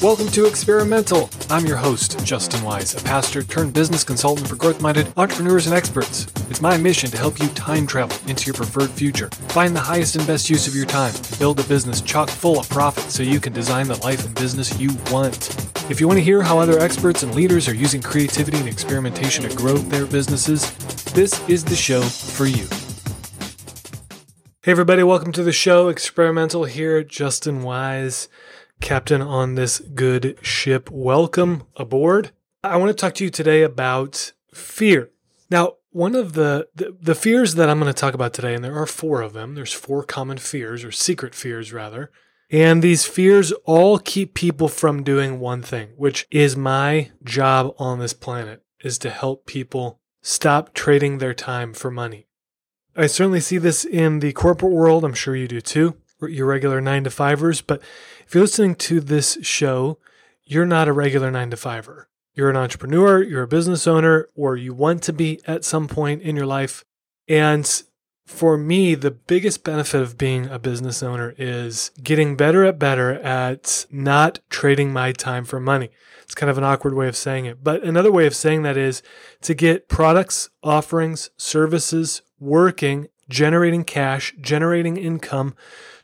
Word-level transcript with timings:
Welcome 0.00 0.28
to 0.28 0.46
Experimental. 0.46 1.28
I'm 1.50 1.66
your 1.66 1.76
host, 1.76 2.24
Justin 2.24 2.62
Wise, 2.62 2.94
a 2.94 3.02
pastor 3.02 3.42
turned 3.42 3.74
business 3.74 4.04
consultant 4.04 4.46
for 4.46 4.54
growth 4.54 4.80
minded 4.80 5.12
entrepreneurs 5.16 5.66
and 5.66 5.74
experts. 5.74 6.28
It's 6.48 6.60
my 6.60 6.76
mission 6.76 7.10
to 7.10 7.16
help 7.16 7.40
you 7.40 7.48
time 7.48 7.84
travel 7.84 8.16
into 8.30 8.46
your 8.46 8.54
preferred 8.54 8.90
future, 8.90 9.28
find 9.48 9.74
the 9.74 9.80
highest 9.80 10.14
and 10.14 10.24
best 10.24 10.48
use 10.48 10.68
of 10.68 10.76
your 10.76 10.86
time, 10.86 11.12
build 11.40 11.58
a 11.58 11.64
business 11.64 12.00
chock 12.00 12.30
full 12.30 12.60
of 12.60 12.68
profit 12.68 13.10
so 13.10 13.24
you 13.24 13.40
can 13.40 13.52
design 13.52 13.88
the 13.88 13.96
life 13.96 14.24
and 14.24 14.36
business 14.36 14.78
you 14.78 14.90
want. 15.10 15.48
If 15.90 16.00
you 16.00 16.06
want 16.06 16.18
to 16.18 16.24
hear 16.24 16.42
how 16.42 16.60
other 16.60 16.78
experts 16.78 17.24
and 17.24 17.34
leaders 17.34 17.68
are 17.68 17.74
using 17.74 18.00
creativity 18.00 18.58
and 18.58 18.68
experimentation 18.68 19.48
to 19.48 19.56
grow 19.56 19.78
their 19.78 20.06
businesses, 20.06 20.70
this 21.06 21.42
is 21.48 21.64
the 21.64 21.74
show 21.74 22.02
for 22.02 22.46
you. 22.46 22.68
Hey, 24.62 24.70
everybody, 24.70 25.02
welcome 25.02 25.32
to 25.32 25.42
the 25.42 25.50
show. 25.50 25.88
Experimental 25.88 26.66
here, 26.66 27.02
Justin 27.02 27.64
Wise 27.64 28.28
captain 28.80 29.22
on 29.22 29.54
this 29.54 29.80
good 29.80 30.38
ship. 30.42 30.90
Welcome 30.90 31.64
aboard. 31.76 32.30
I 32.62 32.76
want 32.76 32.90
to 32.90 32.94
talk 32.94 33.14
to 33.14 33.24
you 33.24 33.30
today 33.30 33.62
about 33.62 34.32
fear. 34.52 35.10
Now, 35.50 35.74
one 35.90 36.14
of 36.14 36.34
the, 36.34 36.68
the, 36.74 36.96
the 37.00 37.14
fears 37.14 37.54
that 37.54 37.68
I'm 37.68 37.80
going 37.80 37.92
to 37.92 37.98
talk 37.98 38.14
about 38.14 38.34
today, 38.34 38.54
and 38.54 38.62
there 38.62 38.76
are 38.76 38.86
four 38.86 39.22
of 39.22 39.32
them. 39.32 39.54
There's 39.54 39.72
four 39.72 40.04
common 40.04 40.38
fears, 40.38 40.84
or 40.84 40.92
secret 40.92 41.34
fears 41.34 41.72
rather. 41.72 42.10
And 42.50 42.82
these 42.82 43.04
fears 43.04 43.52
all 43.64 43.98
keep 43.98 44.34
people 44.34 44.68
from 44.68 45.02
doing 45.02 45.38
one 45.38 45.62
thing, 45.62 45.90
which 45.96 46.26
is 46.30 46.56
my 46.56 47.10
job 47.24 47.74
on 47.78 47.98
this 47.98 48.12
planet, 48.12 48.62
is 48.82 48.98
to 48.98 49.10
help 49.10 49.46
people 49.46 50.00
stop 50.22 50.72
trading 50.72 51.18
their 51.18 51.34
time 51.34 51.74
for 51.74 51.90
money. 51.90 52.26
I 52.96 53.06
certainly 53.06 53.40
see 53.40 53.58
this 53.58 53.84
in 53.84 54.20
the 54.20 54.32
corporate 54.32 54.72
world. 54.72 55.04
I'm 55.04 55.14
sure 55.14 55.36
you 55.36 55.48
do 55.48 55.60
too 55.60 55.96
your 56.22 56.46
regular 56.46 56.80
nine 56.80 57.04
to 57.04 57.10
fivers. 57.10 57.60
But 57.60 57.82
if 58.26 58.34
you're 58.34 58.44
listening 58.44 58.74
to 58.76 59.00
this 59.00 59.38
show, 59.42 59.98
you're 60.44 60.66
not 60.66 60.88
a 60.88 60.92
regular 60.92 61.30
nine 61.30 61.50
to 61.50 61.56
fiver. 61.56 62.08
You're 62.34 62.50
an 62.50 62.56
entrepreneur, 62.56 63.22
you're 63.22 63.42
a 63.42 63.48
business 63.48 63.86
owner, 63.86 64.28
or 64.34 64.56
you 64.56 64.72
want 64.72 65.02
to 65.04 65.12
be 65.12 65.40
at 65.46 65.64
some 65.64 65.88
point 65.88 66.22
in 66.22 66.36
your 66.36 66.46
life. 66.46 66.84
And 67.26 67.82
for 68.26 68.56
me, 68.56 68.94
the 68.94 69.10
biggest 69.10 69.64
benefit 69.64 70.02
of 70.02 70.18
being 70.18 70.46
a 70.46 70.58
business 70.58 71.02
owner 71.02 71.34
is 71.38 71.90
getting 72.02 72.36
better 72.36 72.64
at 72.64 72.78
better 72.78 73.14
at 73.14 73.86
not 73.90 74.38
trading 74.50 74.92
my 74.92 75.12
time 75.12 75.44
for 75.44 75.58
money. 75.58 75.90
It's 76.22 76.34
kind 76.34 76.50
of 76.50 76.58
an 76.58 76.64
awkward 76.64 76.94
way 76.94 77.08
of 77.08 77.16
saying 77.16 77.46
it. 77.46 77.64
But 77.64 77.82
another 77.82 78.12
way 78.12 78.26
of 78.26 78.36
saying 78.36 78.62
that 78.62 78.76
is 78.76 79.02
to 79.40 79.54
get 79.54 79.88
products, 79.88 80.50
offerings, 80.62 81.30
services 81.38 82.20
working, 82.38 83.08
generating 83.28 83.82
cash, 83.82 84.34
generating 84.40 84.96
income 84.98 85.54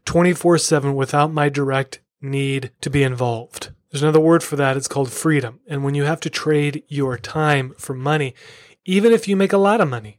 24 0.05 0.59
7 0.59 0.95
without 0.95 1.33
my 1.33 1.49
direct 1.49 2.01
need 2.21 2.71
to 2.81 2.91
be 2.91 3.03
involved. 3.03 3.71
There's 3.91 4.03
another 4.03 4.21
word 4.21 4.43
for 4.43 4.57
that. 4.57 4.77
It's 4.77 4.89
called 4.89 5.13
freedom. 5.13 5.61
And 5.69 5.85
when 5.85 5.95
you 5.95 6.05
have 6.05 6.21
to 6.21 6.31
trade 6.31 6.83
your 6.89 7.17
time 7.17 7.75
for 7.79 7.95
money, 7.95 8.35
even 8.85 9.13
if 9.13 9.29
you 9.29 9.37
make 9.37 9.53
a 9.53 9.59
lot 9.59 9.81
of 9.81 9.89
money, 9.89 10.19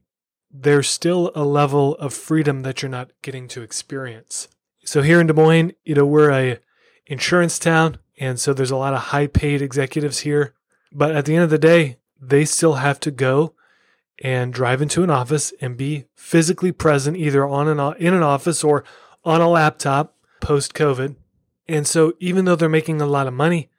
there's 0.50 0.90
still 0.90 1.32
a 1.36 1.44
level 1.44 1.96
of 1.96 2.14
freedom 2.14 2.62
that 2.62 2.82
you're 2.82 2.90
not 2.90 3.12
getting 3.22 3.48
to 3.50 3.62
experience. 3.62 4.48
So 4.86 5.02
here 5.02 5.20
in 5.20 5.28
Des 5.28 5.34
Moines, 5.34 5.74
you 5.84 5.96
know, 5.96 6.06
we're 6.06 6.32
a 6.32 6.60
insurance 7.06 7.60
town, 7.60 7.98
and 8.18 8.40
so 8.40 8.54
there's 8.54 8.72
a 8.72 8.78
lot 8.78 8.94
of 8.94 9.00
high 9.00 9.28
paid 9.28 9.62
executives 9.62 10.20
here. 10.20 10.54
But 10.92 11.14
at 11.14 11.26
the 11.26 11.36
end 11.36 11.44
of 11.44 11.50
the 11.50 11.58
day, 11.58 11.98
they 12.22 12.46
still 12.46 12.76
have 12.76 13.00
to 13.02 13.12
go 13.12 13.54
and 14.24 14.54
drive 14.54 14.82
into 14.82 15.04
an 15.04 15.10
office 15.10 15.54
and 15.60 15.76
be 15.76 16.06
physically 16.16 16.72
present 16.72 17.18
either 17.18 17.46
on 17.46 17.68
an 17.68 17.96
in 17.98 18.14
an 18.14 18.24
office 18.24 18.64
or 18.64 18.86
on 19.26 19.42
a 19.42 19.50
laptop 19.50 20.16
post 20.40 20.74
COVID. 20.74 21.16
And 21.68 21.88
so 21.88 22.14
even 22.20 22.46
though 22.46 22.56
they're 22.56 22.70
making 22.70 23.02
a 23.02 23.08
lot 23.08 23.28
of 23.28 23.34
money, 23.34 23.70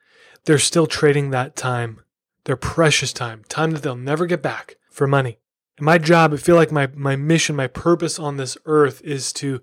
they're 0.45 0.59
still 0.59 0.87
trading 0.87 1.29
that 1.29 1.55
time, 1.55 2.01
their 2.43 2.57
precious 2.57 3.13
time, 3.13 3.43
time 3.47 3.71
that 3.71 3.81
they'll 3.81 3.95
never 3.95 4.25
get 4.25 4.41
back 4.41 4.75
for 4.89 5.07
money. 5.07 5.39
And 5.77 5.85
my 5.85 5.97
job, 5.97 6.33
I 6.33 6.37
feel 6.37 6.55
like 6.55 6.71
my, 6.71 6.87
my 6.93 7.15
mission, 7.15 7.55
my 7.55 7.67
purpose 7.67 8.19
on 8.19 8.37
this 8.37 8.57
earth 8.65 9.01
is 9.03 9.31
to 9.33 9.61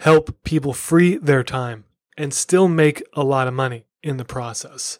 help 0.00 0.42
people 0.44 0.72
free 0.72 1.16
their 1.16 1.44
time 1.44 1.84
and 2.16 2.34
still 2.34 2.68
make 2.68 3.02
a 3.14 3.22
lot 3.22 3.48
of 3.48 3.54
money 3.54 3.86
in 4.02 4.16
the 4.16 4.24
process. 4.24 4.98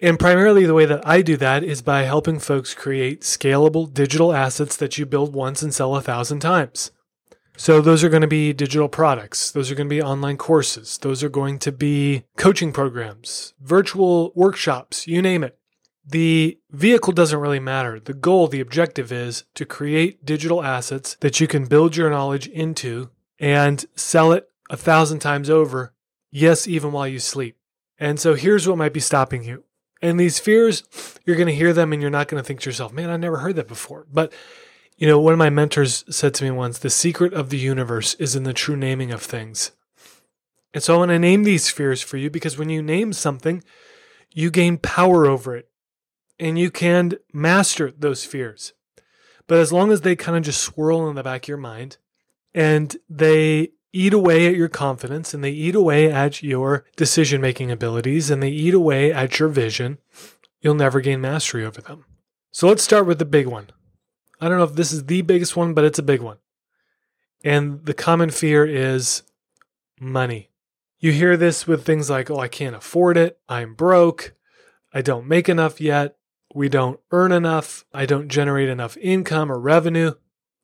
And 0.00 0.18
primarily, 0.18 0.64
the 0.64 0.74
way 0.74 0.86
that 0.86 1.06
I 1.06 1.22
do 1.22 1.36
that 1.38 1.64
is 1.64 1.82
by 1.82 2.02
helping 2.02 2.38
folks 2.38 2.72
create 2.72 3.22
scalable 3.22 3.92
digital 3.92 4.32
assets 4.32 4.76
that 4.76 4.96
you 4.96 5.04
build 5.04 5.34
once 5.34 5.60
and 5.60 5.74
sell 5.74 5.96
a 5.96 6.00
thousand 6.00 6.38
times. 6.38 6.92
So 7.58 7.80
those 7.80 8.04
are 8.04 8.08
going 8.08 8.22
to 8.22 8.28
be 8.28 8.52
digital 8.52 8.88
products. 8.88 9.50
Those 9.50 9.68
are 9.68 9.74
going 9.74 9.88
to 9.88 9.94
be 9.94 10.00
online 10.00 10.36
courses. 10.36 10.96
Those 10.98 11.24
are 11.24 11.28
going 11.28 11.58
to 11.58 11.72
be 11.72 12.22
coaching 12.36 12.72
programs, 12.72 13.52
virtual 13.60 14.30
workshops, 14.36 15.08
you 15.08 15.20
name 15.20 15.42
it. 15.42 15.58
The 16.06 16.58
vehicle 16.70 17.12
doesn't 17.12 17.40
really 17.40 17.58
matter. 17.58 17.98
The 17.98 18.14
goal, 18.14 18.46
the 18.46 18.60
objective 18.60 19.10
is 19.10 19.42
to 19.56 19.66
create 19.66 20.24
digital 20.24 20.62
assets 20.62 21.16
that 21.20 21.40
you 21.40 21.48
can 21.48 21.66
build 21.66 21.96
your 21.96 22.10
knowledge 22.10 22.46
into 22.46 23.10
and 23.40 23.84
sell 23.96 24.30
it 24.30 24.48
a 24.70 24.76
thousand 24.76 25.18
times 25.18 25.50
over. 25.50 25.92
Yes, 26.30 26.68
even 26.68 26.92
while 26.92 27.08
you 27.08 27.18
sleep. 27.18 27.56
And 27.98 28.20
so 28.20 28.34
here's 28.34 28.68
what 28.68 28.78
might 28.78 28.92
be 28.92 29.00
stopping 29.00 29.42
you. 29.42 29.64
And 30.00 30.18
these 30.18 30.38
fears, 30.38 30.84
you're 31.26 31.36
going 31.36 31.48
to 31.48 31.54
hear 31.54 31.72
them 31.72 31.92
and 31.92 32.00
you're 32.00 32.10
not 32.10 32.28
going 32.28 32.40
to 32.40 32.46
think 32.46 32.60
to 32.60 32.70
yourself, 32.70 32.92
man, 32.92 33.10
I 33.10 33.16
never 33.16 33.38
heard 33.38 33.56
that 33.56 33.66
before. 33.66 34.06
But 34.12 34.32
you 34.98 35.06
know, 35.06 35.20
one 35.20 35.32
of 35.32 35.38
my 35.38 35.48
mentors 35.48 36.04
said 36.10 36.34
to 36.34 36.44
me 36.44 36.50
once, 36.50 36.78
the 36.78 36.90
secret 36.90 37.32
of 37.32 37.50
the 37.50 37.56
universe 37.56 38.14
is 38.14 38.34
in 38.34 38.42
the 38.42 38.52
true 38.52 38.76
naming 38.76 39.12
of 39.12 39.22
things. 39.22 39.70
And 40.74 40.82
so 40.82 40.94
I 40.94 40.98
want 40.98 41.10
to 41.10 41.18
name 41.20 41.44
these 41.44 41.70
fears 41.70 42.02
for 42.02 42.16
you 42.16 42.30
because 42.30 42.58
when 42.58 42.68
you 42.68 42.82
name 42.82 43.12
something, 43.12 43.62
you 44.34 44.50
gain 44.50 44.76
power 44.76 45.24
over 45.24 45.56
it 45.56 45.68
and 46.38 46.58
you 46.58 46.72
can 46.72 47.14
master 47.32 47.92
those 47.96 48.24
fears. 48.24 48.72
But 49.46 49.58
as 49.58 49.72
long 49.72 49.92
as 49.92 50.00
they 50.00 50.16
kind 50.16 50.36
of 50.36 50.42
just 50.42 50.60
swirl 50.60 51.08
in 51.08 51.14
the 51.14 51.22
back 51.22 51.44
of 51.44 51.48
your 51.48 51.58
mind 51.58 51.96
and 52.52 52.96
they 53.08 53.70
eat 53.92 54.12
away 54.12 54.48
at 54.48 54.56
your 54.56 54.68
confidence 54.68 55.32
and 55.32 55.42
they 55.42 55.50
eat 55.50 55.76
away 55.76 56.10
at 56.10 56.42
your 56.42 56.84
decision 56.96 57.40
making 57.40 57.70
abilities 57.70 58.30
and 58.30 58.42
they 58.42 58.50
eat 58.50 58.74
away 58.74 59.12
at 59.12 59.38
your 59.38 59.48
vision, 59.48 59.98
you'll 60.60 60.74
never 60.74 61.00
gain 61.00 61.20
mastery 61.20 61.64
over 61.64 61.80
them. 61.80 62.04
So 62.50 62.66
let's 62.66 62.82
start 62.82 63.06
with 63.06 63.20
the 63.20 63.24
big 63.24 63.46
one 63.46 63.68
I 64.40 64.48
don't 64.48 64.58
know 64.58 64.64
if 64.64 64.74
this 64.74 64.92
is 64.92 65.06
the 65.06 65.22
biggest 65.22 65.56
one, 65.56 65.74
but 65.74 65.84
it's 65.84 65.98
a 65.98 66.02
big 66.02 66.20
one. 66.20 66.38
And 67.44 67.84
the 67.84 67.94
common 67.94 68.30
fear 68.30 68.64
is 68.64 69.22
money. 70.00 70.50
You 70.98 71.12
hear 71.12 71.36
this 71.36 71.66
with 71.66 71.84
things 71.84 72.10
like, 72.10 72.30
oh, 72.30 72.38
I 72.38 72.48
can't 72.48 72.76
afford 72.76 73.16
it. 73.16 73.38
I'm 73.48 73.74
broke. 73.74 74.34
I 74.92 75.02
don't 75.02 75.28
make 75.28 75.48
enough 75.48 75.80
yet. 75.80 76.16
We 76.54 76.68
don't 76.68 76.98
earn 77.12 77.30
enough. 77.30 77.84
I 77.92 78.06
don't 78.06 78.28
generate 78.28 78.68
enough 78.68 78.96
income 78.96 79.52
or 79.52 79.60
revenue. 79.60 80.14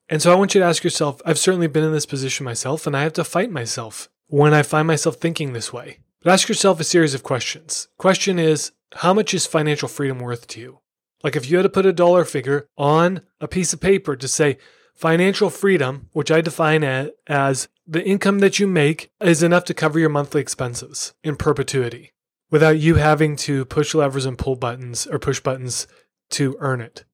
And 0.08 0.20
so 0.20 0.32
I 0.32 0.34
want 0.34 0.54
you 0.54 0.60
to 0.60 0.66
ask 0.66 0.82
yourself 0.82 1.20
I've 1.24 1.38
certainly 1.38 1.66
been 1.66 1.84
in 1.84 1.92
this 1.92 2.06
position 2.06 2.44
myself, 2.44 2.86
and 2.86 2.96
I 2.96 3.02
have 3.02 3.12
to 3.14 3.24
fight 3.24 3.50
myself 3.50 4.08
when 4.26 4.54
I 4.54 4.62
find 4.62 4.86
myself 4.86 5.16
thinking 5.16 5.52
this 5.52 5.72
way. 5.72 5.98
But 6.22 6.32
ask 6.32 6.48
yourself 6.48 6.80
a 6.80 6.84
series 6.84 7.14
of 7.14 7.22
questions. 7.22 7.88
Question 7.98 8.38
is, 8.38 8.72
how 8.96 9.14
much 9.14 9.34
is 9.34 9.46
financial 9.46 9.88
freedom 9.88 10.18
worth 10.18 10.46
to 10.48 10.60
you? 10.60 10.78
Like 11.24 11.36
if 11.36 11.50
you 11.50 11.56
had 11.56 11.62
to 11.62 11.70
put 11.70 11.86
a 11.86 11.92
dollar 11.92 12.26
figure 12.26 12.68
on 12.76 13.22
a 13.40 13.48
piece 13.48 13.72
of 13.72 13.80
paper 13.80 14.14
to 14.14 14.28
say 14.28 14.58
financial 14.94 15.48
freedom, 15.48 16.10
which 16.12 16.30
I 16.30 16.42
define 16.42 16.84
as 17.26 17.68
the 17.86 18.04
income 18.04 18.40
that 18.40 18.58
you 18.58 18.66
make 18.66 19.10
is 19.20 19.42
enough 19.42 19.64
to 19.64 19.74
cover 19.74 19.98
your 19.98 20.10
monthly 20.10 20.42
expenses 20.42 21.14
in 21.24 21.36
perpetuity 21.36 22.12
without 22.50 22.78
you 22.78 22.96
having 22.96 23.36
to 23.36 23.64
push 23.64 23.94
levers 23.94 24.26
and 24.26 24.38
pull 24.38 24.54
buttons 24.54 25.06
or 25.06 25.18
push 25.18 25.40
buttons 25.40 25.86
to 26.30 26.56
earn 26.60 26.82
it. 26.82 27.04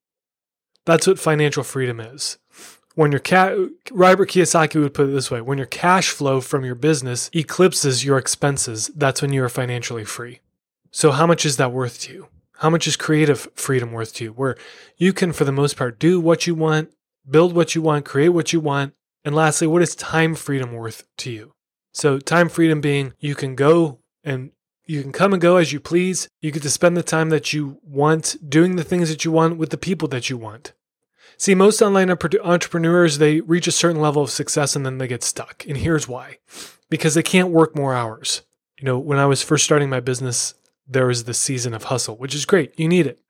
That's 0.85 1.07
what 1.07 1.19
financial 1.21 1.63
freedom 1.63 2.01
is. 2.01 2.39
When 2.97 3.13
your 3.13 3.21
ca- 3.21 3.69
Robert 3.93 4.31
Kiyosaki 4.31 4.83
would 4.83 4.93
put 4.93 5.09
it 5.09 5.13
this 5.13 5.31
way, 5.31 5.41
when 5.41 5.57
your 5.57 5.69
cash 5.69 6.11
flow 6.11 6.41
from 6.41 6.65
your 6.65 6.75
business 6.75 7.31
eclipses 7.33 8.05
your 8.05 8.19
expenses, 8.19 8.91
that's 8.97 9.23
when 9.23 9.33
you 9.33 9.45
are 9.45 9.49
financially 9.49 10.05
free. 10.05 10.41
So 10.91 11.13
how 11.13 11.27
much 11.29 11.47
is 11.47 11.57
that 11.59 11.73
worth 11.73 12.01
to 12.03 12.13
you? 12.13 12.29
How 12.61 12.69
much 12.69 12.87
is 12.87 12.95
creative 12.95 13.49
freedom 13.55 13.91
worth 13.91 14.15
to 14.17 14.25
you? 14.25 14.33
Where 14.33 14.55
you 14.99 15.15
can, 15.15 15.33
for 15.33 15.45
the 15.45 15.53
most 15.53 15.79
part, 15.79 15.99
do 15.99 16.21
what 16.21 16.47
you 16.47 16.55
want, 16.55 16.91
build 17.29 17.55
what 17.55 17.75
you 17.75 17.81
want, 17.81 18.05
create 18.05 18.29
what 18.29 18.53
you 18.53 18.61
want. 18.61 18.93
And 19.25 19.35
lastly, 19.35 19.67
what 19.67 19.81
is 19.81 19.95
time 19.95 20.35
freedom 20.35 20.75
worth 20.75 21.05
to 21.19 21.31
you? 21.31 21.55
So, 21.95 22.19
time 22.19 22.51
freedom 22.51 22.83
being 22.83 23.15
you 23.19 23.35
can 23.35 23.55
go 23.55 24.01
and 24.23 24.51
you 24.85 25.01
can 25.01 25.11
come 25.11 25.33
and 25.33 25.41
go 25.41 25.57
as 25.57 25.73
you 25.73 25.81
please. 25.81 26.29
You 26.43 26.51
get 26.51 26.63
to 26.63 26.71
spend 26.71 26.99
the 26.99 27.03
time 27.03 27.31
that 27.31 27.55
you 27.55 27.79
want 27.83 28.37
doing 28.47 28.77
the 28.77 28.85
things 28.85 29.09
that 29.09 29.25
you 29.25 29.33
want 29.33 29.57
with 29.57 29.71
the 29.71 29.79
people 29.79 30.09
that 30.09 30.29
you 30.29 30.37
want. 30.37 30.75
See, 31.39 31.55
most 31.55 31.81
online 31.81 32.11
entrepreneurs, 32.11 33.17
they 33.17 33.41
reach 33.41 33.69
a 33.69 33.73
certain 33.73 34.03
level 34.03 34.23
of 34.23 34.31
success 34.31 34.77
and 34.77 34.85
then 34.85 34.99
they 34.99 35.09
get 35.09 35.23
stuck. 35.23 35.65
And 35.67 35.79
here's 35.79 36.07
why 36.07 36.37
because 36.91 37.15
they 37.15 37.23
can't 37.23 37.49
work 37.49 37.75
more 37.75 37.95
hours. 37.95 38.43
You 38.79 38.85
know, 38.85 38.99
when 38.99 39.19
I 39.19 39.25
was 39.25 39.43
first 39.43 39.65
starting 39.65 39.89
my 39.89 40.01
business, 40.01 40.55
there 40.91 41.09
is 41.09 41.25
the 41.25 41.35
season 41.35 41.73
of 41.73 41.85
hustle, 41.85 42.17
which 42.17 42.35
is 42.35 42.45
great. 42.45 42.79
You 42.79 42.89
need 42.89 43.07
it. 43.07 43.21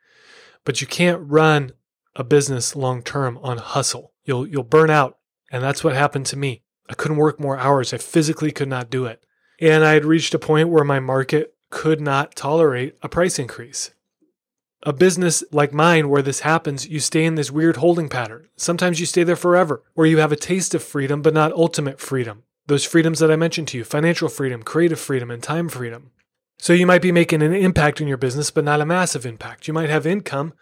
But 0.64 0.80
you 0.80 0.86
can't 0.86 1.22
run 1.24 1.72
a 2.16 2.24
business 2.24 2.74
long 2.74 3.02
term 3.02 3.38
on 3.42 3.58
hustle. 3.58 4.12
You'll 4.24 4.46
you'll 4.46 4.64
burn 4.64 4.90
out. 4.90 5.18
And 5.52 5.62
that's 5.62 5.84
what 5.84 5.94
happened 5.94 6.26
to 6.26 6.36
me. 6.36 6.62
I 6.88 6.94
couldn't 6.94 7.16
work 7.16 7.38
more 7.40 7.58
hours. 7.58 7.92
I 7.92 7.98
physically 7.98 8.52
could 8.52 8.68
not 8.68 8.90
do 8.90 9.04
it. 9.04 9.24
And 9.60 9.84
I 9.84 9.92
had 9.92 10.04
reached 10.04 10.34
a 10.34 10.38
point 10.38 10.70
where 10.70 10.84
my 10.84 11.00
market 11.00 11.54
could 11.70 12.00
not 12.00 12.34
tolerate 12.34 12.96
a 13.02 13.08
price 13.08 13.38
increase. 13.38 13.90
A 14.82 14.92
business 14.92 15.44
like 15.52 15.74
mine, 15.74 16.08
where 16.08 16.22
this 16.22 16.40
happens, 16.40 16.88
you 16.88 17.00
stay 17.00 17.24
in 17.24 17.34
this 17.34 17.50
weird 17.50 17.76
holding 17.76 18.08
pattern. 18.08 18.48
Sometimes 18.56 18.98
you 18.98 19.06
stay 19.06 19.22
there 19.24 19.36
forever, 19.36 19.82
or 19.94 20.06
you 20.06 20.18
have 20.18 20.32
a 20.32 20.36
taste 20.36 20.74
of 20.74 20.82
freedom, 20.82 21.20
but 21.20 21.34
not 21.34 21.52
ultimate 21.52 22.00
freedom. 22.00 22.44
Those 22.66 22.86
freedoms 22.86 23.18
that 23.18 23.30
I 23.30 23.36
mentioned 23.36 23.68
to 23.68 23.78
you 23.78 23.84
financial 23.84 24.28
freedom, 24.28 24.62
creative 24.62 24.98
freedom, 24.98 25.30
and 25.30 25.42
time 25.42 25.68
freedom. 25.68 26.12
So 26.60 26.74
you 26.74 26.86
might 26.86 27.00
be 27.00 27.10
making 27.10 27.40
an 27.40 27.54
impact 27.54 28.02
in 28.02 28.06
your 28.06 28.18
business, 28.18 28.50
but 28.50 28.64
not 28.64 28.82
a 28.82 28.86
massive 28.86 29.24
impact. 29.24 29.66
You 29.66 29.72
might 29.72 29.88
have 29.88 30.06
income, 30.06 30.52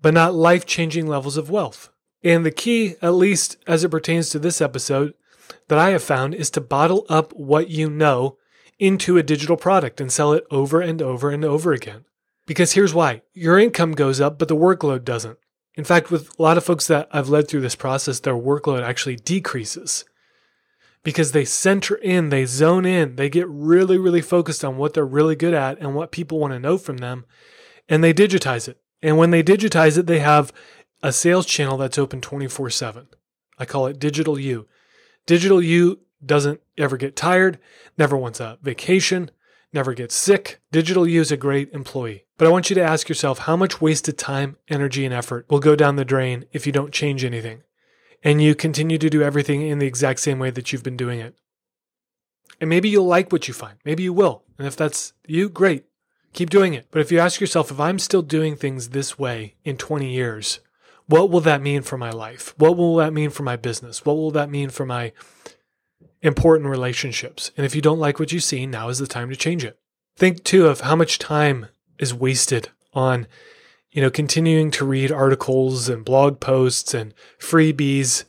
but 0.00 0.14
not 0.14 0.34
life 0.34 0.64
changing 0.64 1.06
levels 1.06 1.36
of 1.36 1.50
wealth. 1.50 1.90
And 2.24 2.44
the 2.44 2.50
key, 2.50 2.94
at 3.02 3.10
least 3.10 3.58
as 3.66 3.84
it 3.84 3.90
pertains 3.90 4.30
to 4.30 4.38
this 4.38 4.62
episode, 4.62 5.12
that 5.68 5.78
I 5.78 5.90
have 5.90 6.02
found 6.02 6.34
is 6.34 6.50
to 6.52 6.62
bottle 6.62 7.04
up 7.10 7.34
what 7.34 7.68
you 7.68 7.90
know 7.90 8.38
into 8.78 9.18
a 9.18 9.22
digital 9.22 9.58
product 9.58 10.00
and 10.00 10.10
sell 10.10 10.32
it 10.32 10.46
over 10.50 10.80
and 10.80 11.02
over 11.02 11.30
and 11.30 11.44
over 11.44 11.74
again. 11.74 12.06
Because 12.46 12.72
here's 12.72 12.94
why 12.94 13.20
your 13.34 13.58
income 13.58 13.92
goes 13.92 14.22
up, 14.22 14.38
but 14.38 14.48
the 14.48 14.56
workload 14.56 15.04
doesn't. 15.04 15.38
In 15.74 15.84
fact, 15.84 16.10
with 16.10 16.30
a 16.38 16.42
lot 16.42 16.56
of 16.56 16.64
folks 16.64 16.86
that 16.86 17.08
I've 17.12 17.28
led 17.28 17.46
through 17.46 17.60
this 17.60 17.76
process, 17.76 18.20
their 18.20 18.34
workload 18.34 18.82
actually 18.82 19.16
decreases 19.16 20.06
because 21.08 21.32
they 21.32 21.46
center 21.46 21.94
in, 21.94 22.28
they 22.28 22.44
zone 22.44 22.84
in, 22.84 23.16
they 23.16 23.30
get 23.30 23.48
really, 23.48 23.96
really 23.96 24.20
focused 24.20 24.62
on 24.62 24.76
what 24.76 24.92
they're 24.92 25.06
really 25.06 25.34
good 25.34 25.54
at 25.54 25.78
and 25.78 25.94
what 25.94 26.12
people 26.12 26.38
want 26.38 26.52
to 26.52 26.58
know 26.58 26.76
from 26.76 26.98
them, 26.98 27.24
and 27.88 28.04
they 28.04 28.12
digitize 28.12 28.68
it. 28.68 28.78
And 29.00 29.16
when 29.16 29.30
they 29.30 29.42
digitize 29.42 29.96
it, 29.96 30.06
they 30.06 30.18
have 30.18 30.52
a 31.02 31.10
sales 31.10 31.46
channel 31.46 31.78
that's 31.78 31.96
open 31.96 32.20
24 32.20 32.68
7. 32.68 33.06
I 33.58 33.64
call 33.64 33.86
it 33.86 33.98
Digital 33.98 34.38
You. 34.38 34.68
Digital 35.24 35.62
You 35.62 36.00
doesn't 36.22 36.60
ever 36.76 36.98
get 36.98 37.16
tired, 37.16 37.58
never 37.96 38.14
wants 38.14 38.38
a 38.38 38.58
vacation, 38.60 39.30
never 39.72 39.94
gets 39.94 40.14
sick. 40.14 40.60
Digital 40.72 41.08
You 41.08 41.22
is 41.22 41.32
a 41.32 41.38
great 41.38 41.72
employee. 41.72 42.26
But 42.36 42.48
I 42.48 42.50
want 42.50 42.68
you 42.68 42.74
to 42.74 42.82
ask 42.82 43.08
yourself 43.08 43.38
how 43.38 43.56
much 43.56 43.80
wasted 43.80 44.18
time, 44.18 44.58
energy, 44.68 45.06
and 45.06 45.14
effort 45.14 45.46
will 45.48 45.58
go 45.58 45.74
down 45.74 45.96
the 45.96 46.04
drain 46.04 46.44
if 46.52 46.66
you 46.66 46.72
don't 46.72 46.92
change 46.92 47.24
anything 47.24 47.62
and 48.22 48.42
you 48.42 48.54
continue 48.54 48.98
to 48.98 49.10
do 49.10 49.22
everything 49.22 49.62
in 49.62 49.78
the 49.78 49.86
exact 49.86 50.20
same 50.20 50.38
way 50.38 50.50
that 50.50 50.72
you've 50.72 50.82
been 50.82 50.96
doing 50.96 51.20
it. 51.20 51.34
And 52.60 52.68
maybe 52.68 52.88
you'll 52.88 53.06
like 53.06 53.30
what 53.30 53.46
you 53.46 53.54
find. 53.54 53.78
Maybe 53.84 54.02
you 54.02 54.12
will. 54.12 54.42
And 54.58 54.66
if 54.66 54.76
that's 54.76 55.12
you, 55.26 55.48
great. 55.48 55.84
Keep 56.32 56.50
doing 56.50 56.74
it. 56.74 56.88
But 56.90 57.00
if 57.00 57.12
you 57.12 57.18
ask 57.18 57.40
yourself, 57.40 57.70
if 57.70 57.80
I'm 57.80 57.98
still 57.98 58.22
doing 58.22 58.56
things 58.56 58.90
this 58.90 59.18
way 59.18 59.54
in 59.64 59.76
20 59.76 60.10
years, 60.12 60.60
what 61.06 61.30
will 61.30 61.40
that 61.40 61.62
mean 61.62 61.82
for 61.82 61.96
my 61.96 62.10
life? 62.10 62.54
What 62.58 62.76
will 62.76 62.96
that 62.96 63.12
mean 63.12 63.30
for 63.30 63.42
my 63.42 63.56
business? 63.56 64.04
What 64.04 64.16
will 64.16 64.30
that 64.32 64.50
mean 64.50 64.70
for 64.70 64.84
my 64.84 65.12
important 66.20 66.68
relationships? 66.68 67.50
And 67.56 67.64
if 67.64 67.74
you 67.74 67.80
don't 67.80 67.98
like 67.98 68.18
what 68.18 68.32
you 68.32 68.40
see, 68.40 68.66
now 68.66 68.88
is 68.88 68.98
the 68.98 69.06
time 69.06 69.30
to 69.30 69.36
change 69.36 69.64
it. 69.64 69.78
Think 70.16 70.44
too 70.44 70.66
of 70.66 70.80
how 70.80 70.96
much 70.96 71.18
time 71.18 71.68
is 71.98 72.12
wasted 72.12 72.70
on, 72.92 73.26
you 73.90 74.02
know, 74.02 74.10
continuing 74.10 74.70
to 74.72 74.84
read 74.84 75.10
articles 75.10 75.88
and 75.88 76.04
blog 76.04 76.40
posts 76.40 76.94
and 76.94 77.14
freebies 77.38 78.24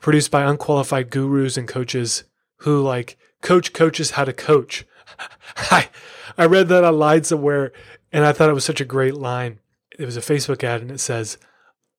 produced 0.00 0.30
by 0.30 0.42
unqualified 0.42 1.10
gurus 1.10 1.56
and 1.56 1.68
coaches 1.68 2.24
who 2.58 2.80
like 2.80 3.16
coach 3.40 3.72
coaches 3.72 4.12
how 4.12 4.24
to 4.24 4.32
coach. 4.32 4.84
I 5.56 5.88
I 6.36 6.46
read 6.46 6.68
that 6.68 6.84
online 6.84 7.24
somewhere 7.24 7.72
and 8.12 8.24
I 8.24 8.32
thought 8.32 8.50
it 8.50 8.54
was 8.54 8.64
such 8.64 8.80
a 8.80 8.86
great 8.86 9.14
line. 9.14 9.60
It 9.98 10.04
was 10.04 10.16
a 10.16 10.20
Facebook 10.20 10.64
ad 10.64 10.80
and 10.80 10.90
it 10.90 10.98
says, 10.98 11.38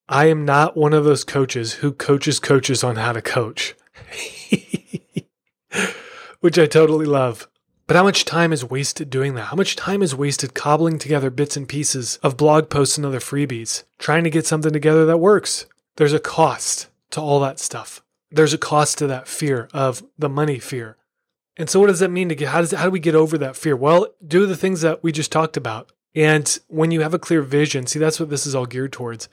I 0.08 0.26
am 0.26 0.46
not 0.46 0.78
one 0.78 0.94
of 0.94 1.04
those 1.04 1.24
coaches 1.24 1.74
who 1.76 1.92
coaches 1.94 2.40
coaches 2.40 2.84
on 2.84 2.98
how 2.98 3.14
to 3.14 3.22
coach. 3.22 3.76
Which 6.42 6.60
I 6.60 6.68
totally 6.68 7.06
love. 7.06 7.48
But 7.88 7.96
how 7.96 8.04
much 8.04 8.26
time 8.26 8.52
is 8.52 8.66
wasted 8.66 9.12
doing 9.12 9.36
that? 9.36 9.46
How 9.46 9.56
much 9.56 9.76
time 9.76 10.02
is 10.02 10.16
wasted 10.16 10.56
cobbling 10.56 10.98
together 10.98 11.30
bits 11.30 11.56
and 11.56 11.68
pieces 11.68 12.18
of 12.24 12.38
blog 12.38 12.70
posts 12.70 12.98
and 12.98 13.06
other 13.06 13.20
freebies, 13.20 13.84
trying 14.00 14.24
to 14.24 14.32
get 14.32 14.48
something 14.48 14.74
together 14.74 15.06
that 15.06 15.20
works? 15.20 15.68
There's 15.98 16.14
a 16.14 16.20
cost 16.20 16.88
to 17.12 17.22
all 17.22 17.40
that 17.42 17.60
stuff. 17.60 18.02
There's 18.32 18.54
a 18.54 18.58
cost 18.58 18.98
to 18.98 19.08
that 19.08 19.28
fear 19.28 19.70
of 19.72 20.04
the 20.18 20.30
money 20.30 20.58
fear. 20.58 20.98
And 21.58 21.70
so 21.70 21.80
what 21.80 21.88
does 21.88 22.00
that 22.00 22.10
mean 22.10 22.28
to 22.30 22.36
get 22.36 22.50
how 22.50 22.62
does 22.62 22.72
how 22.72 22.86
do 22.86 22.92
we 22.92 23.00
get 23.00 23.16
over 23.16 23.38
that 23.38 23.56
fear? 23.56 23.76
Well, 23.76 24.08
do 24.26 24.46
the 24.46 24.58
things 24.58 24.82
that 24.82 25.04
we 25.04 25.12
just 25.12 25.32
talked 25.32 25.56
about. 25.56 25.92
And 26.16 26.58
when 26.68 26.92
you 26.92 27.02
have 27.02 27.14
a 27.14 27.20
clear 27.20 27.42
vision, 27.42 27.88
see 27.88 28.00
that's 28.00 28.20
what 28.20 28.30
this 28.30 28.48
is 28.48 28.56
all 28.56 28.66
geared 28.66 28.94
towards. 28.94 29.30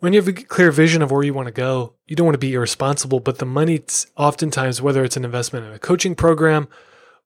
When 0.00 0.12
you 0.12 0.20
have 0.20 0.28
a 0.28 0.32
clear 0.32 0.70
vision 0.70 1.00
of 1.00 1.10
where 1.10 1.22
you 1.22 1.32
want 1.32 1.46
to 1.46 1.52
go, 1.52 1.94
you 2.06 2.16
don't 2.16 2.26
want 2.26 2.34
to 2.34 2.38
be 2.38 2.52
irresponsible, 2.52 3.20
but 3.20 3.38
the 3.38 3.46
money 3.46 3.82
oftentimes 4.16 4.82
whether 4.82 5.02
it's 5.04 5.16
an 5.16 5.24
investment 5.24 5.64
in 5.64 5.72
a 5.72 5.78
coaching 5.78 6.14
program 6.14 6.68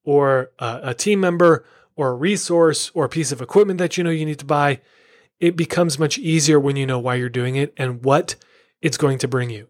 or 0.08 0.50
a, 0.58 0.80
a 0.84 0.94
team 0.94 1.20
member 1.20 1.66
or 1.94 2.08
a 2.08 2.14
resource 2.14 2.90
or 2.94 3.04
a 3.04 3.10
piece 3.10 3.30
of 3.30 3.42
equipment 3.42 3.76
that 3.76 3.98
you 3.98 4.02
know 4.02 4.08
you 4.08 4.24
need 4.24 4.38
to 4.38 4.44
buy, 4.46 4.80
it 5.38 5.54
becomes 5.54 5.98
much 5.98 6.16
easier 6.16 6.58
when 6.58 6.76
you 6.76 6.86
know 6.86 6.98
why 6.98 7.14
you're 7.14 7.28
doing 7.28 7.56
it 7.56 7.74
and 7.76 8.02
what 8.02 8.34
it's 8.80 8.96
going 8.96 9.18
to 9.18 9.28
bring 9.28 9.50
you. 9.50 9.68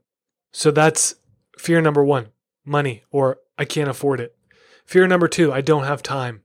So 0.53 0.71
that's 0.71 1.17
fear 1.59 1.81
number 1.81 2.05
one 2.05 2.29
money, 2.65 3.03
or 3.11 3.39
I 3.59 3.65
can't 3.65 3.91
afford 3.91 4.21
it. 4.21 4.37
Fear 4.85 5.09
number 5.09 5.27
two, 5.27 5.53
I 5.53 5.61
don't 5.61 5.85
have 5.85 6.05
time. 6.05 6.43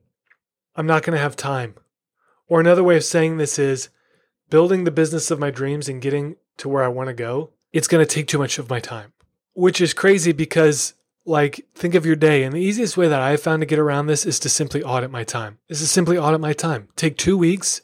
I'm 0.74 0.88
not 0.88 1.04
going 1.04 1.14
to 1.14 1.22
have 1.22 1.36
time. 1.36 1.76
Or 2.48 2.58
another 2.58 2.82
way 2.82 2.96
of 2.96 3.04
saying 3.04 3.36
this 3.36 3.60
is 3.60 3.90
building 4.50 4.82
the 4.82 4.90
business 4.90 5.30
of 5.30 5.38
my 5.38 5.52
dreams 5.52 5.88
and 5.88 6.02
getting 6.02 6.34
to 6.56 6.68
where 6.68 6.82
I 6.82 6.88
want 6.88 7.10
to 7.10 7.14
go, 7.14 7.52
it's 7.72 7.86
going 7.86 8.04
to 8.04 8.12
take 8.12 8.26
too 8.26 8.38
much 8.38 8.58
of 8.58 8.68
my 8.68 8.80
time, 8.80 9.12
which 9.52 9.80
is 9.80 9.94
crazy 9.94 10.32
because 10.32 10.94
like 11.26 11.66
think 11.74 11.94
of 11.94 12.04
your 12.04 12.16
day 12.16 12.42
and 12.42 12.52
the 12.52 12.60
easiest 12.60 12.96
way 12.96 13.08
that 13.08 13.20
i've 13.20 13.40
found 13.40 13.60
to 13.60 13.66
get 13.66 13.78
around 13.78 14.06
this 14.06 14.26
is 14.26 14.38
to 14.38 14.48
simply 14.48 14.82
audit 14.82 15.10
my 15.10 15.24
time. 15.24 15.58
This 15.68 15.80
is 15.80 15.90
simply 15.90 16.18
audit 16.18 16.40
my 16.40 16.52
time. 16.52 16.88
Take 16.96 17.16
two 17.16 17.36
weeks. 17.36 17.80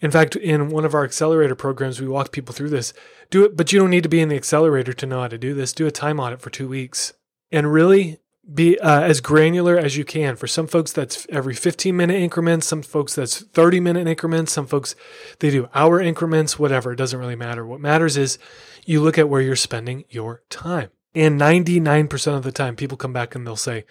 In 0.00 0.10
fact 0.10 0.36
in 0.36 0.68
one 0.68 0.84
of 0.84 0.94
our 0.94 1.04
accelerator 1.04 1.54
programs 1.54 2.00
we 2.00 2.08
walk 2.08 2.32
people 2.32 2.54
through 2.54 2.70
this. 2.70 2.92
Do 3.30 3.44
it 3.44 3.56
but 3.56 3.72
you 3.72 3.78
don't 3.78 3.90
need 3.90 4.04
to 4.04 4.08
be 4.08 4.20
in 4.20 4.28
the 4.28 4.36
accelerator 4.36 4.92
to 4.92 5.06
know 5.06 5.20
how 5.20 5.28
to 5.28 5.38
do 5.38 5.54
this. 5.54 5.72
Do 5.72 5.86
a 5.86 5.90
time 5.90 6.20
audit 6.20 6.40
for 6.40 6.50
two 6.50 6.68
weeks. 6.68 7.12
And 7.52 7.72
really 7.72 8.18
be 8.52 8.78
uh, 8.78 9.00
as 9.00 9.20
granular 9.20 9.76
as 9.76 9.96
you 9.96 10.04
can. 10.04 10.36
For 10.36 10.46
some 10.46 10.68
folks 10.68 10.92
that's 10.92 11.26
every 11.30 11.54
15 11.54 11.96
minute 11.96 12.20
increments. 12.20 12.66
Some 12.66 12.82
folks 12.82 13.14
that's 13.14 13.40
30 13.40 13.80
minute 13.80 14.06
increments. 14.06 14.52
Some 14.52 14.66
folks 14.66 14.94
they 15.40 15.50
do 15.50 15.68
hour 15.74 16.00
increments 16.00 16.58
whatever. 16.58 16.92
It 16.92 16.96
doesn't 16.96 17.18
really 17.18 17.36
matter. 17.36 17.66
What 17.66 17.80
matters 17.80 18.16
is 18.16 18.38
you 18.84 19.02
look 19.02 19.18
at 19.18 19.28
where 19.28 19.40
you're 19.40 19.56
spending 19.56 20.04
your 20.08 20.42
time 20.50 20.90
and 21.16 21.40
99% 21.40 22.36
of 22.36 22.42
the 22.42 22.52
time, 22.52 22.76
people 22.76 22.98
come 22.98 23.14
back 23.14 23.34
and 23.34 23.46
they'll 23.46 23.56
say, 23.56 23.86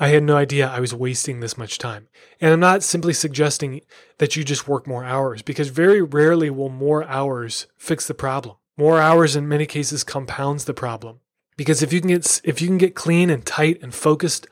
I 0.00 0.08
had 0.08 0.24
no 0.24 0.36
idea 0.36 0.68
I 0.68 0.80
was 0.80 0.92
wasting 0.92 1.38
this 1.38 1.56
much 1.56 1.78
time. 1.78 2.08
And 2.40 2.52
I'm 2.52 2.60
not 2.60 2.82
simply 2.82 3.12
suggesting 3.12 3.80
that 4.18 4.34
you 4.34 4.42
just 4.42 4.66
work 4.66 4.84
more 4.84 5.04
hours 5.04 5.40
because 5.40 5.68
very 5.68 6.02
rarely 6.02 6.50
will 6.50 6.68
more 6.68 7.04
hours 7.04 7.68
fix 7.76 8.08
the 8.08 8.14
problem. 8.14 8.56
More 8.76 9.00
hours 9.00 9.36
in 9.36 9.48
many 9.48 9.66
cases 9.66 10.02
compounds 10.02 10.64
the 10.64 10.74
problem. 10.74 11.20
Because 11.56 11.80
if 11.80 11.92
you 11.92 12.00
can 12.00 12.10
get 12.10 12.40
if 12.42 12.60
you 12.60 12.66
can 12.66 12.78
get 12.78 12.94
clean 12.94 13.30
and 13.30 13.46
tight 13.46 13.80
and 13.82 13.94
focused 13.94 14.48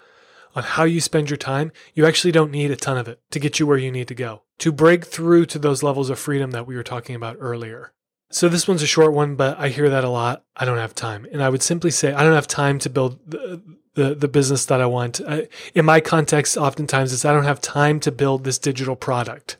on 0.54 0.62
how 0.62 0.84
you 0.84 1.00
spend 1.00 1.28
your 1.28 1.36
time, 1.36 1.72
you 1.94 2.06
actually 2.06 2.32
don't 2.32 2.50
need 2.52 2.70
a 2.70 2.76
ton 2.76 2.98
of 2.98 3.08
it 3.08 3.20
to 3.30 3.40
get 3.40 3.58
you 3.58 3.66
where 3.66 3.78
you 3.78 3.90
need 3.90 4.08
to 4.08 4.14
go. 4.14 4.42
To 4.58 4.72
break 4.72 5.04
through 5.04 5.46
to 5.46 5.58
those 5.58 5.82
levels 5.82 6.08
of 6.08 6.18
freedom 6.18 6.52
that 6.52 6.66
we 6.66 6.76
were 6.76 6.82
talking 6.82 7.14
about 7.16 7.36
earlier. 7.38 7.92
So 8.30 8.48
this 8.48 8.66
one's 8.66 8.82
a 8.82 8.86
short 8.86 9.12
one, 9.12 9.36
but 9.36 9.58
I 9.58 9.68
hear 9.68 9.88
that 9.88 10.04
a 10.04 10.08
lot. 10.08 10.44
I 10.56 10.64
don't 10.64 10.78
have 10.78 10.94
time, 10.94 11.26
and 11.32 11.42
I 11.42 11.48
would 11.48 11.62
simply 11.62 11.90
say 11.90 12.12
I 12.12 12.22
don't 12.22 12.34
have 12.34 12.48
time 12.48 12.78
to 12.80 12.90
build 12.90 13.18
the 13.26 13.62
the, 13.94 14.14
the 14.14 14.28
business 14.28 14.66
that 14.66 14.80
I 14.80 14.86
want. 14.86 15.20
I, 15.26 15.48
in 15.74 15.84
my 15.84 16.00
context, 16.00 16.56
oftentimes 16.56 17.12
it's 17.12 17.24
I 17.24 17.32
don't 17.32 17.44
have 17.44 17.60
time 17.60 17.98
to 18.00 18.12
build 18.12 18.44
this 18.44 18.58
digital 18.58 18.94
product. 18.94 19.56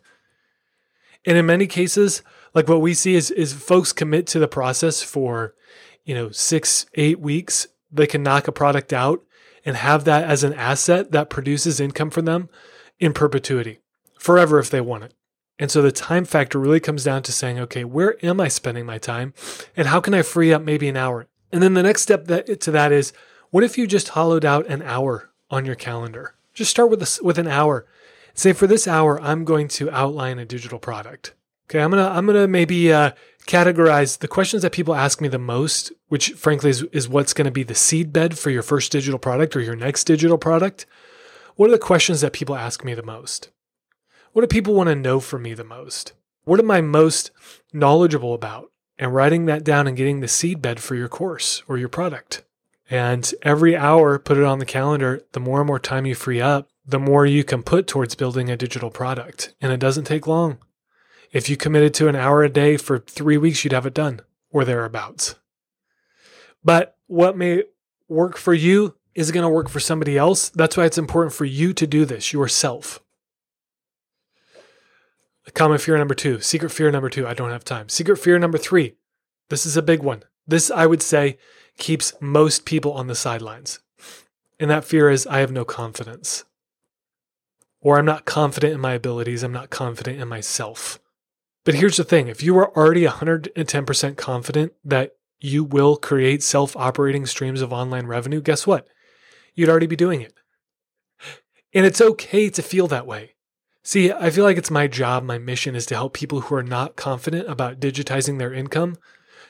And 1.24 1.36
in 1.38 1.46
many 1.46 1.66
cases, 1.66 2.22
like 2.54 2.68
what 2.68 2.80
we 2.80 2.94
see 2.94 3.14
is 3.14 3.30
is 3.30 3.52
folks 3.52 3.92
commit 3.92 4.26
to 4.28 4.38
the 4.38 4.48
process 4.48 5.02
for, 5.02 5.54
you 6.04 6.14
know, 6.14 6.30
six 6.30 6.86
eight 6.94 7.18
weeks. 7.18 7.66
They 7.90 8.06
can 8.06 8.22
knock 8.22 8.46
a 8.46 8.52
product 8.52 8.92
out 8.92 9.22
and 9.64 9.76
have 9.76 10.04
that 10.04 10.24
as 10.24 10.44
an 10.44 10.52
asset 10.52 11.12
that 11.12 11.30
produces 11.30 11.80
income 11.80 12.10
for 12.10 12.22
them 12.22 12.48
in 13.00 13.12
perpetuity, 13.12 13.78
forever 14.18 14.58
if 14.58 14.70
they 14.70 14.80
want 14.80 15.04
it. 15.04 15.14
And 15.58 15.70
so 15.70 15.80
the 15.80 15.92
time 15.92 16.24
factor 16.24 16.58
really 16.58 16.80
comes 16.80 17.04
down 17.04 17.22
to 17.22 17.32
saying, 17.32 17.58
okay, 17.60 17.84
where 17.84 18.16
am 18.24 18.40
I 18.40 18.48
spending 18.48 18.84
my 18.84 18.98
time? 18.98 19.32
And 19.76 19.88
how 19.88 20.00
can 20.00 20.14
I 20.14 20.22
free 20.22 20.52
up 20.52 20.62
maybe 20.62 20.88
an 20.88 20.96
hour? 20.96 21.26
And 21.50 21.62
then 21.62 21.74
the 21.74 21.82
next 21.82 22.02
step 22.02 22.26
that, 22.26 22.60
to 22.60 22.70
that 22.72 22.92
is, 22.92 23.12
what 23.50 23.64
if 23.64 23.78
you 23.78 23.86
just 23.86 24.10
hollowed 24.10 24.44
out 24.44 24.66
an 24.66 24.82
hour 24.82 25.30
on 25.50 25.64
your 25.64 25.74
calendar? 25.74 26.34
Just 26.52 26.70
start 26.70 26.90
with 26.90 27.02
a, 27.02 27.24
with 27.24 27.38
an 27.38 27.48
hour. 27.48 27.86
Say 28.34 28.52
for 28.52 28.66
this 28.66 28.86
hour, 28.86 29.20
I'm 29.22 29.44
going 29.44 29.68
to 29.68 29.90
outline 29.90 30.38
a 30.38 30.44
digital 30.44 30.78
product. 30.78 31.32
Okay, 31.68 31.80
I'm 31.80 31.90
gonna 31.90 32.08
I'm 32.08 32.26
gonna 32.26 32.46
maybe 32.46 32.92
uh, 32.92 33.12
categorize 33.46 34.18
the 34.18 34.28
questions 34.28 34.62
that 34.62 34.72
people 34.72 34.94
ask 34.94 35.20
me 35.20 35.28
the 35.28 35.38
most, 35.38 35.90
which 36.08 36.30
frankly 36.32 36.70
is, 36.70 36.82
is 36.92 37.08
what's 37.08 37.32
going 37.32 37.46
to 37.46 37.50
be 37.50 37.62
the 37.62 37.74
seed 37.74 38.12
bed 38.12 38.38
for 38.38 38.50
your 38.50 38.62
first 38.62 38.92
digital 38.92 39.18
product 39.18 39.56
or 39.56 39.60
your 39.60 39.74
next 39.74 40.04
digital 40.04 40.38
product. 40.38 40.86
What 41.56 41.68
are 41.68 41.72
the 41.72 41.78
questions 41.78 42.20
that 42.20 42.32
people 42.32 42.54
ask 42.54 42.84
me 42.84 42.94
the 42.94 43.02
most? 43.02 43.50
What 44.36 44.42
do 44.42 44.48
people 44.48 44.74
want 44.74 44.88
to 44.88 44.94
know 44.94 45.18
from 45.18 45.44
me 45.44 45.54
the 45.54 45.64
most? 45.64 46.12
What 46.44 46.60
am 46.60 46.70
I 46.70 46.82
most 46.82 47.30
knowledgeable 47.72 48.34
about? 48.34 48.70
And 48.98 49.14
writing 49.14 49.46
that 49.46 49.64
down 49.64 49.86
and 49.86 49.96
getting 49.96 50.20
the 50.20 50.28
seed 50.28 50.60
bed 50.60 50.78
for 50.78 50.94
your 50.94 51.08
course 51.08 51.62
or 51.66 51.78
your 51.78 51.88
product. 51.88 52.44
And 52.90 53.32
every 53.40 53.74
hour, 53.74 54.18
put 54.18 54.36
it 54.36 54.44
on 54.44 54.58
the 54.58 54.66
calendar. 54.66 55.24
The 55.32 55.40
more 55.40 55.60
and 55.60 55.66
more 55.66 55.78
time 55.78 56.04
you 56.04 56.14
free 56.14 56.38
up, 56.38 56.68
the 56.84 56.98
more 56.98 57.24
you 57.24 57.44
can 57.44 57.62
put 57.62 57.86
towards 57.86 58.14
building 58.14 58.50
a 58.50 58.58
digital 58.58 58.90
product. 58.90 59.54
And 59.62 59.72
it 59.72 59.80
doesn't 59.80 60.04
take 60.04 60.26
long. 60.26 60.58
If 61.32 61.48
you 61.48 61.56
committed 61.56 61.94
to 61.94 62.08
an 62.08 62.14
hour 62.14 62.42
a 62.42 62.50
day 62.50 62.76
for 62.76 62.98
three 62.98 63.38
weeks, 63.38 63.64
you'd 63.64 63.72
have 63.72 63.86
it 63.86 63.94
done 63.94 64.20
or 64.50 64.66
thereabouts. 64.66 65.36
But 66.62 66.94
what 67.06 67.38
may 67.38 67.62
work 68.06 68.36
for 68.36 68.52
you 68.52 68.96
is 69.14 69.32
going 69.32 69.44
to 69.44 69.48
work 69.48 69.70
for 69.70 69.80
somebody 69.80 70.18
else. 70.18 70.50
That's 70.50 70.76
why 70.76 70.84
it's 70.84 70.98
important 70.98 71.32
for 71.32 71.46
you 71.46 71.72
to 71.72 71.86
do 71.86 72.04
this 72.04 72.34
yourself. 72.34 73.00
Common 75.56 75.78
fear 75.78 75.96
number 75.96 76.14
two, 76.14 76.38
secret 76.42 76.68
fear 76.68 76.90
number 76.90 77.08
two, 77.08 77.26
I 77.26 77.32
don't 77.32 77.50
have 77.50 77.64
time. 77.64 77.88
Secret 77.88 78.18
fear 78.18 78.38
number 78.38 78.58
three, 78.58 78.92
this 79.48 79.64
is 79.64 79.74
a 79.74 79.80
big 79.80 80.02
one. 80.02 80.22
This, 80.46 80.70
I 80.70 80.84
would 80.84 81.00
say, 81.00 81.38
keeps 81.78 82.12
most 82.20 82.66
people 82.66 82.92
on 82.92 83.06
the 83.06 83.14
sidelines. 83.14 83.78
And 84.60 84.70
that 84.70 84.84
fear 84.84 85.08
is 85.08 85.26
I 85.26 85.38
have 85.38 85.50
no 85.50 85.64
confidence. 85.64 86.44
Or 87.80 87.98
I'm 87.98 88.04
not 88.04 88.26
confident 88.26 88.74
in 88.74 88.80
my 88.80 88.92
abilities. 88.92 89.42
I'm 89.42 89.52
not 89.52 89.70
confident 89.70 90.20
in 90.20 90.28
myself. 90.28 90.98
But 91.64 91.76
here's 91.76 91.96
the 91.96 92.04
thing 92.04 92.28
if 92.28 92.42
you 92.42 92.54
are 92.58 92.76
already 92.76 93.06
110% 93.06 94.16
confident 94.18 94.74
that 94.84 95.12
you 95.40 95.64
will 95.64 95.96
create 95.96 96.42
self 96.42 96.76
operating 96.76 97.24
streams 97.24 97.62
of 97.62 97.72
online 97.72 98.06
revenue, 98.06 98.42
guess 98.42 98.66
what? 98.66 98.86
You'd 99.54 99.70
already 99.70 99.86
be 99.86 99.96
doing 99.96 100.20
it. 100.20 100.34
And 101.72 101.86
it's 101.86 102.02
okay 102.02 102.50
to 102.50 102.62
feel 102.62 102.88
that 102.88 103.06
way. 103.06 103.35
See, 103.86 104.10
I 104.10 104.30
feel 104.30 104.42
like 104.42 104.56
it's 104.56 104.68
my 104.68 104.88
job, 104.88 105.22
my 105.22 105.38
mission 105.38 105.76
is 105.76 105.86
to 105.86 105.94
help 105.94 106.12
people 106.12 106.40
who 106.40 106.56
are 106.56 106.62
not 106.64 106.96
confident 106.96 107.48
about 107.48 107.78
digitizing 107.78 108.40
their 108.40 108.52
income 108.52 108.96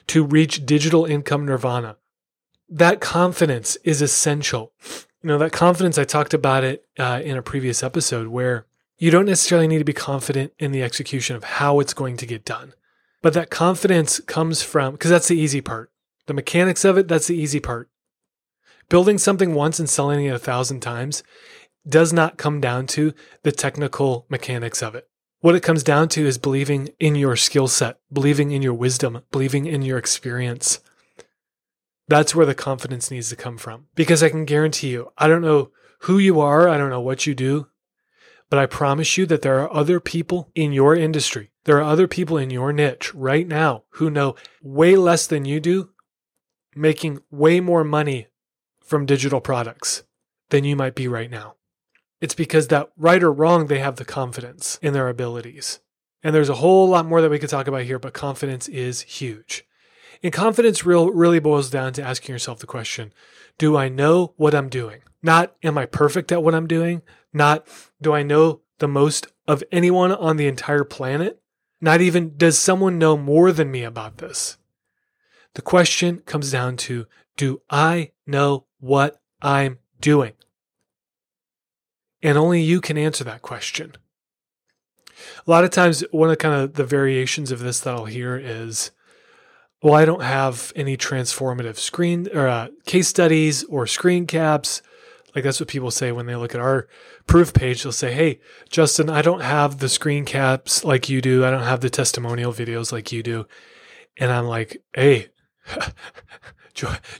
to 0.09 0.23
reach 0.23 0.67
digital 0.67 1.07
income 1.07 1.47
nirvana. 1.47 1.97
That 2.69 3.01
confidence 3.01 3.77
is 3.83 4.03
essential. 4.03 4.73
You 5.23 5.29
know, 5.29 5.39
that 5.39 5.53
confidence, 5.53 5.97
I 5.97 6.05
talked 6.05 6.35
about 6.35 6.65
it 6.65 6.85
uh, 6.99 7.23
in 7.25 7.39
a 7.39 7.43
previous 7.43 7.83
episode 7.83 8.27
where 8.27 8.67
you 8.99 9.11
don't 9.11 9.25
necessarily 9.25 9.69
need 9.69 9.79
to 9.79 9.85
be 9.85 9.95
confident 9.95 10.53
in 10.59 10.71
the 10.71 10.83
execution 10.83 11.35
of 11.35 11.45
how 11.45 11.81
it's 11.81 11.95
going 11.95 12.19
to 12.19 12.27
get 12.27 12.45
done. 12.45 12.75
But 13.23 13.33
that 13.33 13.49
confidence 13.49 14.21
comes 14.21 14.61
from, 14.61 14.93
because 14.93 15.11
that's 15.11 15.29
the 15.29 15.39
easy 15.39 15.63
part. 15.63 15.91
The 16.27 16.35
mechanics 16.35 16.85
of 16.85 16.99
it, 16.99 17.09
that's 17.09 17.29
the 17.29 17.37
easy 17.39 17.59
part. 17.59 17.89
Building 18.91 19.17
something 19.17 19.55
once 19.55 19.79
and 19.79 19.89
selling 19.89 20.27
it 20.27 20.35
a 20.35 20.39
thousand 20.39 20.81
times 20.81 21.23
does 21.89 22.13
not 22.13 22.37
come 22.37 22.61
down 22.61 22.87
to 22.89 23.15
the 23.43 23.53
technical 23.53 24.27
mechanics 24.29 24.83
of 24.83 24.95
it. 24.95 25.09
What 25.41 25.55
it 25.55 25.63
comes 25.63 25.83
down 25.83 26.09
to 26.11 26.27
is 26.27 26.39
believing 26.39 26.89
in 26.99 27.15
your 27.15 27.37
skill 27.37 27.69
set, 27.69 27.99
believing 28.13 28.51
in 28.51 28.63
your 28.63 28.75
wisdom, 28.75 29.23
believing 29.31 29.67
in 29.67 29.83
your 29.83 29.99
experience. 29.99 30.81
That's 32.09 32.35
where 32.35 32.47
the 32.47 32.55
confidence 32.55 33.11
needs 33.11 33.29
to 33.31 33.37
come 33.37 33.59
from. 33.59 33.87
Because 33.95 34.23
I 34.23 34.29
can 34.29 34.45
guarantee 34.45 34.89
you, 34.89 35.13
I 35.19 35.29
don't 35.29 35.43
know 35.43 35.71
who 36.01 36.19
you 36.19 36.41
are, 36.41 36.69
I 36.69 36.79
don't 36.79 36.91
know 36.91 37.01
what 37.01 37.27
you 37.27 37.35
do, 37.35 37.69
but 38.49 38.59
I 38.59 38.67
promise 38.67 39.17
you 39.17 39.27
that 39.27 39.43
there 39.43 39.61
are 39.61 39.73
other 39.73 40.01
people 40.01 40.51
in 40.55 40.73
your 40.73 40.95
industry, 40.95 41.51
there 41.65 41.79
are 41.79 41.83
other 41.83 42.07
people 42.07 42.39
in 42.39 42.51
your 42.51 42.73
niche 42.73 43.13
right 43.13 43.47
now 43.47 43.83
who 43.91 44.09
know 44.09 44.37
way 44.63 44.97
less 44.97 45.27
than 45.27 45.45
you 45.45 45.61
do, 45.61 45.91
making 46.75 47.21
way 47.31 47.61
more 47.61 47.83
money 47.83 48.29
from 48.81 49.05
digital 49.05 49.41
products 49.41 50.05
than 50.51 50.63
you 50.63 50.77
might 50.77 50.95
be 50.95 51.09
right 51.09 51.31
now. 51.31 51.56
It's 52.21 52.35
because 52.35 52.69
that 52.69 52.91
right 52.97 53.23
or 53.23 53.33
wrong, 53.33 53.67
they 53.67 53.79
have 53.79 53.97
the 53.97 54.05
confidence 54.05 54.79
in 54.83 54.93
their 54.93 55.09
abilities. 55.09 55.81
And 56.23 56.35
there's 56.35 56.49
a 56.49 56.55
whole 56.55 56.89
lot 56.89 57.07
more 57.07 57.21
that 57.21 57.31
we 57.31 57.39
could 57.39 57.51
talk 57.51 57.69
about 57.69 57.83
here, 57.83 57.99
but 57.99 58.15
confidence 58.15 58.69
is 58.69 59.03
huge. 59.03 59.65
And 60.23 60.33
confidence 60.33 60.87
real, 60.87 61.11
really 61.11 61.39
boils 61.39 61.71
down 61.71 61.93
to 61.95 62.03
asking 62.03 62.33
yourself 62.33 62.59
the 62.59 62.67
question 62.67 63.13
Do 63.59 63.77
I 63.77 63.89
know 63.89 64.35
what 64.37 64.55
I'm 64.55 64.69
doing? 64.69 65.03
Not 65.23 65.55
am 65.63 65.77
I 65.77 65.87
perfect 65.87 66.33
at 66.33 66.43
what 66.43 66.55
I'm 66.55 66.67
doing? 66.67 67.03
Not 67.33 67.67
do 68.01 68.13
I 68.13 68.23
know 68.23 68.63
the 68.79 68.89
most 68.89 69.29
of 69.47 69.63
anyone 69.71 70.13
on 70.13 70.37
the 70.37 70.47
entire 70.47 70.85
planet? 70.85 71.41
Not 71.81 72.01
even 72.01 72.37
does 72.37 72.59
someone 72.59 72.99
know 72.99 73.17
more 73.17 73.53
than 73.53 73.71
me 73.71 73.85
about 73.85 74.19
this? 74.19 74.57
The 75.55 75.63
question 75.63 76.19
comes 76.27 76.51
down 76.51 76.77
to 76.79 77.07
Do 77.37 77.61
I 77.71 78.13
know 78.27 78.67
what 78.79 79.21
I'm 79.43 79.79
doing? 80.01 80.33
And 82.27 82.37
only 82.37 82.61
you 82.61 82.81
can 82.81 82.99
answer 82.99 83.23
that 83.23 83.43
question. 83.43 83.95
A 85.47 85.49
lot 85.49 85.63
of 85.63 85.71
times, 85.71 86.03
one 86.11 86.29
of 86.29 86.39
kind 86.39 86.61
of 86.61 86.75
the 86.75 86.85
variations 86.85 87.53
of 87.53 87.61
this 87.61 87.79
that 87.79 87.95
I'll 87.95 88.07
hear 88.07 88.37
is, 88.37 88.91
well, 89.81 89.95
I 89.95 90.05
don't 90.05 90.25
have 90.25 90.73
any 90.75 90.97
transformative 90.97 91.77
screen 91.77 92.27
or 92.35 92.49
uh, 92.49 92.69
case 92.85 93.07
studies 93.07 93.63
or 93.67 93.87
screen 93.87 94.27
caps. 94.27 94.83
Like 95.37 95.45
that's 95.45 95.61
what 95.61 95.69
people 95.69 95.93
say 95.93 96.11
when 96.11 96.27
they 96.27 96.35
look 96.35 96.53
at 96.53 96.61
our 96.61 96.89
proof 97.29 97.55
page. 97.55 97.85
They'll 97.85 97.93
say, 97.93 98.13
Hey, 98.13 98.41
Justin, 98.71 99.09
I 99.09 99.23
don't 99.23 99.43
have 99.43 99.79
the 99.79 99.89
screen 99.89 100.25
caps 100.25 100.83
like 100.83 101.09
you 101.09 101.23
do. 101.23 101.45
I 101.45 101.53
don't 101.53 101.63
have 101.63 101.81
the 101.81 101.91
testimonial 101.91 102.53
videos 102.53 102.91
like 102.91 103.13
you 103.13 103.23
do. 103.23 103.47
And 104.17 104.33
I'm 104.33 104.47
like, 104.47 104.83
Hey, 104.93 105.29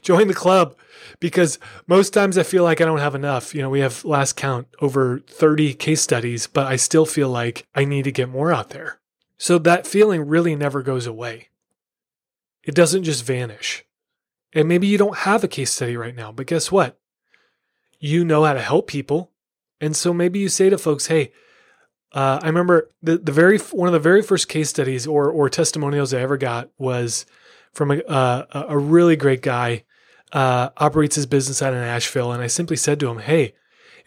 join 0.01 0.27
the 0.27 0.33
club 0.33 0.75
because 1.19 1.59
most 1.87 2.13
times 2.13 2.37
I 2.37 2.43
feel 2.43 2.63
like 2.63 2.81
I 2.81 2.85
don't 2.85 2.99
have 2.99 3.15
enough. 3.15 3.53
You 3.53 3.61
know, 3.61 3.69
we 3.69 3.79
have 3.79 4.05
last 4.05 4.35
count 4.35 4.67
over 4.81 5.19
30 5.19 5.73
case 5.73 6.01
studies, 6.01 6.47
but 6.47 6.67
I 6.67 6.75
still 6.75 7.05
feel 7.05 7.29
like 7.29 7.67
I 7.75 7.85
need 7.85 8.03
to 8.03 8.11
get 8.11 8.29
more 8.29 8.51
out 8.51 8.69
there. 8.69 8.99
So 9.37 9.57
that 9.59 9.87
feeling 9.87 10.27
really 10.27 10.55
never 10.55 10.81
goes 10.81 11.05
away. 11.05 11.49
It 12.63 12.75
doesn't 12.75 13.03
just 13.03 13.23
vanish. 13.23 13.85
And 14.53 14.67
maybe 14.67 14.87
you 14.87 14.97
don't 14.97 15.17
have 15.17 15.43
a 15.43 15.47
case 15.47 15.71
study 15.71 15.97
right 15.97 16.15
now, 16.15 16.31
but 16.31 16.47
guess 16.47 16.71
what? 16.71 16.99
You 17.99 18.25
know 18.25 18.43
how 18.43 18.53
to 18.53 18.61
help 18.61 18.87
people. 18.87 19.31
And 19.79 19.95
so 19.95 20.13
maybe 20.13 20.39
you 20.39 20.49
say 20.49 20.69
to 20.69 20.77
folks, 20.77 21.07
hey, 21.07 21.31
uh, 22.13 22.39
I 22.41 22.47
remember 22.47 22.89
the, 23.01 23.17
the 23.17 23.31
very 23.31 23.57
one 23.59 23.87
of 23.87 23.93
the 23.93 23.99
very 23.99 24.21
first 24.21 24.47
case 24.47 24.69
studies 24.69 25.05
or 25.05 25.29
or 25.29 25.49
testimonials 25.49 26.13
I 26.13 26.21
ever 26.21 26.37
got 26.37 26.69
was 26.77 27.25
from 27.77 27.91
a, 27.91 27.99
uh, 27.99 28.65
a 28.69 28.77
really 28.77 29.15
great 29.15 29.43
guy, 29.43 29.83
uh, 30.33 30.69
operates 30.77 31.15
his 31.15 31.27
business 31.27 31.61
out 31.61 31.73
in 31.73 31.79
Asheville. 31.79 32.31
And 32.31 32.41
I 32.41 32.47
simply 32.47 32.75
said 32.75 32.99
to 32.99 33.09
him, 33.09 33.19
Hey, 33.19 33.53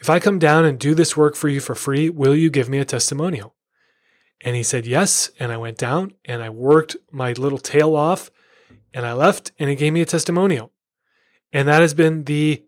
if 0.01 0.11
I 0.11 0.19
come 0.19 0.41
down 0.41 0.65
and 0.65 0.79
do 0.79 0.93
this 0.93 1.17
work 1.17 1.37
for 1.37 1.49
you 1.49 1.61
for 1.61 1.77
free, 1.77 2.11
will 2.11 2.35
you 2.35 2.51
give 2.51 2.69
me 2.69 2.79
a 2.79 2.85
testimonial? 2.85 3.55
And 4.41 4.57
he 4.57 4.65
said, 4.65 4.87
Yes. 4.87 5.31
And 5.39 5.53
I 5.53 5.57
went 5.57 5.79
down 5.79 6.15
and 6.25 6.43
I 6.43 6.51
worked 6.51 6.97
my 7.13 7.33
little 7.33 7.59
tail 7.59 7.95
off 7.95 8.31
and 8.93 9.07
I 9.07 9.13
left 9.13 9.53
and 9.59 9.71
he 9.71 9.77
gave 9.77 9.93
me 9.93 10.01
a 10.01 10.07
testimonial. 10.07 10.73
And 11.53 11.69
that 11.69 11.81
has 11.81 11.95
been 11.95 12.25
the 12.25 12.65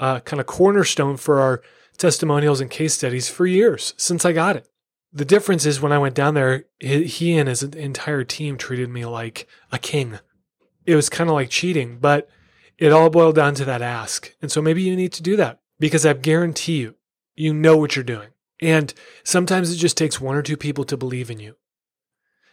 uh, 0.00 0.20
kind 0.20 0.40
of 0.40 0.46
cornerstone 0.46 1.18
for 1.18 1.40
our 1.40 1.60
testimonials 1.98 2.60
and 2.60 2.70
case 2.70 2.94
studies 2.94 3.28
for 3.28 3.46
years 3.46 3.92
since 3.98 4.24
I 4.24 4.32
got 4.32 4.56
it. 4.56 4.66
The 5.12 5.24
difference 5.24 5.66
is 5.66 5.80
when 5.80 5.92
I 5.92 5.98
went 5.98 6.14
down 6.14 6.34
there, 6.34 6.64
he 6.80 7.36
and 7.36 7.48
his 7.48 7.62
entire 7.62 8.24
team 8.24 8.56
treated 8.56 8.88
me 8.88 9.04
like 9.04 9.46
a 9.72 9.78
king 9.78 10.18
it 10.88 10.96
was 10.96 11.10
kind 11.10 11.28
of 11.28 11.34
like 11.34 11.50
cheating, 11.50 11.98
but 12.00 12.30
it 12.78 12.92
all 12.92 13.10
boiled 13.10 13.34
down 13.34 13.54
to 13.56 13.64
that 13.66 13.82
ask. 13.82 14.34
And 14.40 14.50
so 14.50 14.62
maybe 14.62 14.80
you 14.80 14.96
need 14.96 15.12
to 15.12 15.22
do 15.22 15.36
that 15.36 15.60
because 15.78 16.06
I 16.06 16.14
guarantee 16.14 16.78
you, 16.78 16.94
you 17.36 17.52
know 17.52 17.76
what 17.76 17.94
you're 17.94 18.02
doing. 18.02 18.30
And 18.62 18.94
sometimes 19.22 19.70
it 19.70 19.76
just 19.76 19.98
takes 19.98 20.18
one 20.18 20.34
or 20.34 20.40
two 20.40 20.56
people 20.56 20.84
to 20.84 20.96
believe 20.96 21.30
in 21.30 21.40
you. 21.40 21.56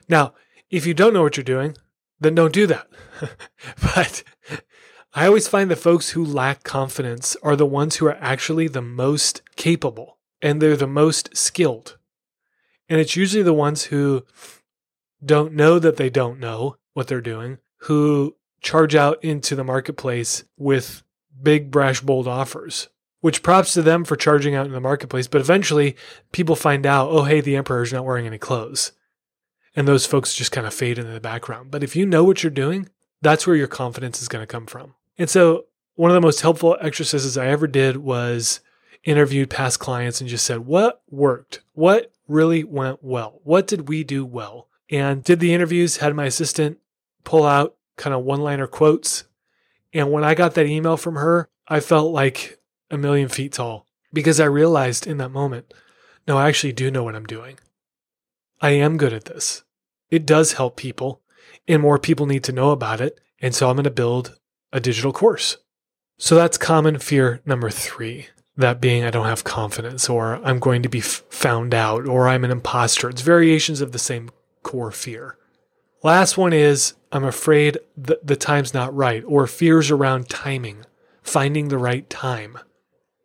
Now, 0.09 0.33
if 0.69 0.85
you 0.85 0.93
don't 0.93 1.13
know 1.13 1.23
what 1.23 1.37
you're 1.37 1.45
doing, 1.45 1.77
then 2.19 2.35
don't 2.35 2.51
do 2.51 2.67
that. 2.67 2.89
but 3.81 4.23
I 5.13 5.27
always 5.27 5.47
find 5.47 5.71
the 5.71 5.77
folks 5.77 6.09
who 6.09 6.25
lack 6.25 6.65
confidence 6.65 7.37
are 7.41 7.55
the 7.55 7.65
ones 7.65 7.95
who 7.95 8.05
are 8.05 8.17
actually 8.19 8.67
the 8.67 8.81
most 8.81 9.43
capable 9.55 10.17
and 10.41 10.61
they're 10.61 10.75
the 10.75 10.87
most 10.87 11.37
skilled. 11.37 11.97
And 12.89 12.99
it's 12.99 13.15
usually 13.15 13.43
the 13.43 13.53
ones 13.53 13.85
who 13.85 14.25
don't 15.23 15.53
know 15.53 15.79
that 15.79 15.95
they 15.95 16.09
don't 16.09 16.37
know 16.37 16.75
what 16.93 17.07
they're 17.07 17.21
doing 17.21 17.59
who 17.85 18.35
charge 18.61 18.95
out 18.95 19.23
into 19.23 19.55
the 19.55 19.63
marketplace 19.63 20.43
with 20.57 21.03
big, 21.41 21.69
brash, 21.69 22.01
bold 22.01 22.27
offers. 22.27 22.89
Which 23.21 23.43
props 23.43 23.73
to 23.73 23.81
them 23.81 24.05
for 24.05 24.15
charging 24.15 24.55
out 24.55 24.65
in 24.65 24.71
the 24.71 24.79
marketplace, 24.79 25.27
but 25.27 25.41
eventually 25.41 25.95
people 26.31 26.55
find 26.55 26.85
out, 26.85 27.09
oh, 27.09 27.23
hey, 27.23 27.41
the 27.41 27.55
emperor's 27.55 27.93
not 27.93 28.05
wearing 28.05 28.27
any 28.27 28.37
clothes. 28.37 28.91
And 29.75 29.87
those 29.87 30.05
folks 30.05 30.35
just 30.35 30.51
kind 30.51 30.65
of 30.65 30.73
fade 30.73 30.97
into 30.97 31.11
the 31.11 31.19
background. 31.19 31.71
But 31.71 31.83
if 31.83 31.95
you 31.95 32.05
know 32.05 32.23
what 32.23 32.43
you're 32.43 32.51
doing, 32.51 32.89
that's 33.21 33.45
where 33.45 33.55
your 33.55 33.67
confidence 33.67 34.21
is 34.21 34.27
going 34.27 34.43
to 34.43 34.51
come 34.51 34.65
from. 34.65 34.95
And 35.17 35.29
so, 35.29 35.65
one 35.95 36.11
of 36.11 36.15
the 36.15 36.21
most 36.21 36.41
helpful 36.41 36.77
exercises 36.81 37.37
I 37.37 37.47
ever 37.47 37.67
did 37.67 37.97
was 37.97 38.59
interviewed 39.03 39.49
past 39.49 39.79
clients 39.79 40.21
and 40.21 40.29
just 40.29 40.45
said, 40.45 40.65
what 40.65 41.01
worked? 41.09 41.61
What 41.73 42.11
really 42.27 42.63
went 42.63 43.03
well? 43.03 43.39
What 43.43 43.67
did 43.67 43.87
we 43.87 44.03
do 44.03 44.25
well? 44.25 44.67
And 44.89 45.23
did 45.23 45.39
the 45.39 45.53
interviews, 45.53 45.97
had 45.97 46.15
my 46.15 46.25
assistant 46.25 46.79
pull 47.25 47.43
out 47.43 47.75
kind 47.97 48.13
of 48.13 48.23
one 48.23 48.39
liner 48.39 48.67
quotes. 48.67 49.25
And 49.93 50.11
when 50.11 50.23
I 50.23 50.35
got 50.35 50.53
that 50.55 50.67
email 50.67 50.95
from 50.95 51.15
her, 51.15 51.49
I 51.67 51.81
felt 51.81 52.13
like 52.13 52.59
a 52.89 52.97
million 52.97 53.27
feet 53.27 53.53
tall 53.53 53.85
because 54.13 54.39
I 54.39 54.45
realized 54.45 55.05
in 55.05 55.17
that 55.17 55.29
moment, 55.29 55.73
no, 56.27 56.37
I 56.37 56.47
actually 56.47 56.73
do 56.73 56.89
know 56.89 57.03
what 57.03 57.15
I'm 57.15 57.25
doing. 57.25 57.59
I 58.61 58.71
am 58.71 58.97
good 58.97 59.13
at 59.13 59.25
this. 59.25 59.63
It 60.09 60.25
does 60.25 60.53
help 60.53 60.77
people, 60.77 61.21
and 61.67 61.81
more 61.81 61.99
people 61.99 62.25
need 62.25 62.43
to 62.45 62.51
know 62.51 62.71
about 62.71 63.01
it. 63.01 63.19
And 63.41 63.53
so 63.53 63.69
I'm 63.69 63.75
going 63.75 63.83
to 63.83 63.91
build 63.91 64.37
a 64.71 64.79
digital 64.79 65.11
course. 65.11 65.57
So 66.17 66.35
that's 66.35 66.57
common 66.57 66.99
fear 66.99 67.41
number 67.45 67.69
three. 67.69 68.27
That 68.57 68.79
being, 68.79 69.03
I 69.03 69.09
don't 69.09 69.25
have 69.25 69.43
confidence, 69.43 70.09
or 70.09 70.35
I'm 70.45 70.59
going 70.59 70.81
to 70.83 70.89
be 70.89 71.01
found 71.01 71.73
out, 71.73 72.07
or 72.07 72.29
I'm 72.29 72.45
an 72.45 72.51
imposter. 72.51 73.09
It's 73.09 73.21
variations 73.21 73.81
of 73.81 73.91
the 73.91 73.99
same 73.99 74.29
core 74.63 74.91
fear. 74.91 75.37
Last 76.03 76.37
one 76.37 76.53
is 76.53 76.93
I'm 77.15 77.23
afraid 77.23 77.77
that 77.95 78.27
the 78.27 78.35
time's 78.35 78.73
not 78.73 78.93
right, 78.93 79.23
or 79.25 79.47
fears 79.47 79.89
around 79.89 80.27
timing, 80.27 80.85
finding 81.23 81.69
the 81.69 81.77
right 81.77 82.09
time. 82.09 82.59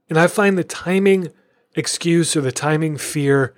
And 0.08 0.16
I 0.16 0.28
find 0.28 0.56
the 0.56 0.62
timing 0.62 1.30
excuse 1.74 2.36
or 2.36 2.40
the 2.40 2.52
timing 2.52 2.98
fear 2.98 3.52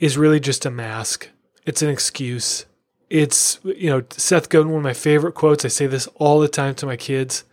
is 0.00 0.16
really 0.16 0.40
just 0.40 0.64
a 0.64 0.70
mask. 0.70 1.28
It's 1.66 1.82
an 1.82 1.90
excuse. 1.90 2.64
It's, 3.10 3.58
you 3.62 3.90
know, 3.90 4.02
Seth 4.10 4.48
Godin, 4.48 4.70
one 4.70 4.78
of 4.78 4.84
my 4.84 4.94
favorite 4.94 5.34
quotes. 5.34 5.66
I 5.66 5.68
say 5.68 5.86
this 5.86 6.08
all 6.14 6.40
the 6.40 6.48
time 6.48 6.74
to 6.76 6.86
my 6.86 6.96
kids. 6.96 7.44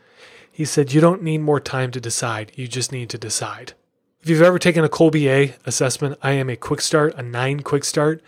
He 0.49 0.63
said, 0.63 0.93
You 0.93 1.01
don't 1.01 1.23
need 1.23 1.39
more 1.39 1.59
time 1.59 1.91
to 1.91 1.99
decide. 1.99 2.53
You 2.55 2.65
just 2.65 2.93
need 2.93 3.09
to 3.09 3.17
decide. 3.17 3.73
If 4.21 4.29
you've 4.29 4.41
ever 4.41 4.57
taken 4.57 4.85
a 4.85 4.89
Kolbe 4.89 5.27
A 5.27 5.55
assessment, 5.65 6.17
I 6.21 6.31
am 6.31 6.49
a 6.49 6.55
quick 6.55 6.79
start, 6.79 7.13
a 7.15 7.23
nine 7.23 7.59
quick 7.59 7.83
start, 7.83 8.23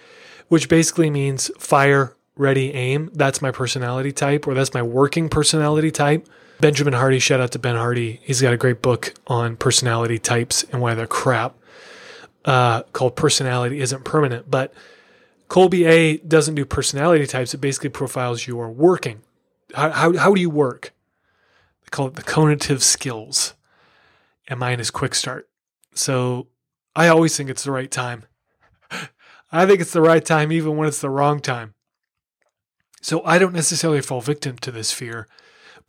which 0.50 0.68
basically 0.68 1.10
means 1.10 1.52
fire, 1.58 2.18
ready, 2.36 2.74
aim. 2.74 3.10
That's 3.14 3.42
my 3.42 3.52
personality 3.52 4.12
type, 4.12 4.48
or 4.48 4.54
that's 4.54 4.74
my 4.74 4.82
working 4.82 5.30
personality 5.30 5.92
type. 5.92 6.28
Benjamin 6.60 6.94
Hardy, 6.94 7.20
shout 7.20 7.42
out 7.42 7.52
to 7.52 7.60
Ben 7.60 7.76
Hardy. 7.76 8.20
He's 8.24 8.42
got 8.42 8.54
a 8.54 8.58
great 8.58 8.82
book 8.82 9.14
on 9.28 9.58
personality 9.58 10.18
types 10.20 10.64
and 10.72 10.82
why 10.82 10.94
they're 10.94 11.08
crap 11.08 11.56
uh, 12.46 12.84
called 12.94 13.16
Personality 13.16 13.82
Isn't 13.82 14.04
Permanent. 14.06 14.50
But 14.50 14.74
Kolbe 15.50 15.88
A 15.88 16.18
doesn't 16.18 16.56
do 16.56 16.66
personality 16.66 17.28
types, 17.28 17.54
it 17.54 17.58
basically 17.58 17.90
profiles 17.90 18.48
your 18.48 18.70
working. 18.70 19.22
How, 19.74 19.90
how, 19.92 20.18
how 20.18 20.34
do 20.34 20.42
you 20.42 20.50
work? 20.50 20.94
They 21.84 21.90
call 21.90 22.08
it 22.08 22.16
the 22.16 22.24
cognitive 22.24 22.84
skills. 22.84 23.54
And 24.48 24.60
mine 24.60 24.80
is 24.80 24.92
quick 24.92 25.16
start. 25.16 25.50
So 25.94 26.48
I 26.96 27.08
always 27.08 27.36
think 27.36 27.50
it's 27.50 27.64
the 27.64 27.72
right 27.72 27.90
time. 27.90 28.24
I 29.52 29.66
think 29.66 29.80
it's 29.80 29.94
the 29.94 30.02
right 30.02 30.24
time 30.24 30.52
even 30.52 30.76
when 30.76 30.88
it's 30.88 31.02
the 31.02 31.10
wrong 31.10 31.40
time. 31.40 31.76
So 33.04 33.22
I 33.26 33.38
don't 33.38 33.54
necessarily 33.54 34.02
fall 34.02 34.22
victim 34.22 34.58
to 34.60 34.72
this 34.72 34.94
fear, 34.94 35.28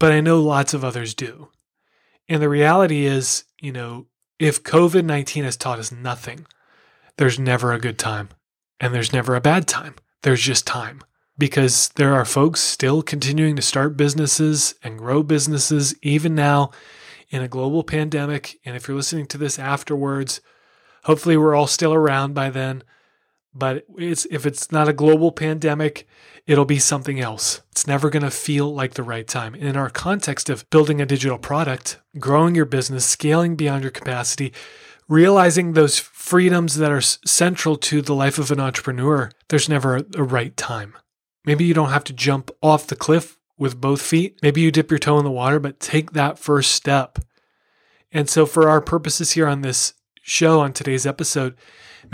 but 0.00 0.10
I 0.10 0.20
know 0.20 0.40
lots 0.40 0.74
of 0.74 0.84
others 0.84 1.14
do. 1.14 1.48
And 2.28 2.42
the 2.42 2.48
reality 2.48 3.06
is, 3.06 3.44
you 3.60 3.70
know, 3.70 4.06
if 4.40 4.64
COVID 4.64 5.04
19 5.04 5.44
has 5.44 5.56
taught 5.56 5.78
us 5.78 5.92
nothing, 5.92 6.44
there's 7.16 7.38
never 7.38 7.72
a 7.72 7.78
good 7.78 7.98
time 7.98 8.30
and 8.80 8.92
there's 8.92 9.12
never 9.12 9.36
a 9.36 9.40
bad 9.40 9.68
time. 9.68 9.94
There's 10.22 10.40
just 10.40 10.66
time 10.66 11.02
because 11.38 11.90
there 11.90 12.14
are 12.14 12.24
folks 12.24 12.60
still 12.60 13.00
continuing 13.00 13.54
to 13.56 13.62
start 13.62 13.96
businesses 13.96 14.74
and 14.82 14.98
grow 14.98 15.22
businesses 15.22 15.94
even 16.02 16.34
now 16.34 16.72
in 17.30 17.42
a 17.42 17.48
global 17.48 17.84
pandemic. 17.84 18.58
And 18.64 18.74
if 18.74 18.88
you're 18.88 18.96
listening 18.96 19.26
to 19.26 19.38
this 19.38 19.58
afterwards, 19.58 20.40
hopefully 21.04 21.36
we're 21.36 21.54
all 21.54 21.68
still 21.68 21.94
around 21.94 22.34
by 22.34 22.50
then. 22.50 22.82
But 23.54 23.84
it's 23.96 24.26
if 24.30 24.46
it's 24.46 24.72
not 24.72 24.88
a 24.88 24.92
global 24.92 25.30
pandemic, 25.30 26.08
it'll 26.46 26.64
be 26.64 26.78
something 26.78 27.20
else. 27.20 27.62
It's 27.70 27.86
never 27.86 28.10
going 28.10 28.24
to 28.24 28.30
feel 28.30 28.72
like 28.74 28.94
the 28.94 29.02
right 29.02 29.26
time. 29.26 29.54
In 29.54 29.76
our 29.76 29.90
context 29.90 30.50
of 30.50 30.68
building 30.70 31.00
a 31.00 31.06
digital 31.06 31.38
product, 31.38 32.00
growing 32.18 32.54
your 32.54 32.64
business, 32.64 33.06
scaling 33.06 33.54
beyond 33.54 33.82
your 33.82 33.92
capacity, 33.92 34.52
realizing 35.08 35.72
those 35.72 35.98
freedoms 35.98 36.76
that 36.76 36.90
are 36.90 37.00
central 37.00 37.76
to 37.76 38.02
the 38.02 38.14
life 38.14 38.38
of 38.38 38.50
an 38.50 38.60
entrepreneur, 38.60 39.30
there's 39.48 39.68
never 39.68 40.02
a 40.14 40.22
right 40.22 40.56
time. 40.56 40.94
Maybe 41.44 41.64
you 41.64 41.74
don't 41.74 41.90
have 41.90 42.04
to 42.04 42.12
jump 42.12 42.50
off 42.62 42.86
the 42.86 42.96
cliff 42.96 43.38
with 43.58 43.80
both 43.80 44.02
feet. 44.02 44.38
Maybe 44.42 44.62
you 44.62 44.70
dip 44.70 44.90
your 44.90 44.98
toe 44.98 45.18
in 45.18 45.24
the 45.24 45.30
water, 45.30 45.60
but 45.60 45.78
take 45.78 46.12
that 46.12 46.38
first 46.38 46.72
step. 46.72 47.18
And 48.10 48.28
so, 48.28 48.46
for 48.46 48.68
our 48.68 48.80
purposes 48.80 49.32
here 49.32 49.46
on 49.46 49.60
this 49.60 49.94
show, 50.22 50.60
on 50.60 50.72
today's 50.72 51.06
episode, 51.06 51.54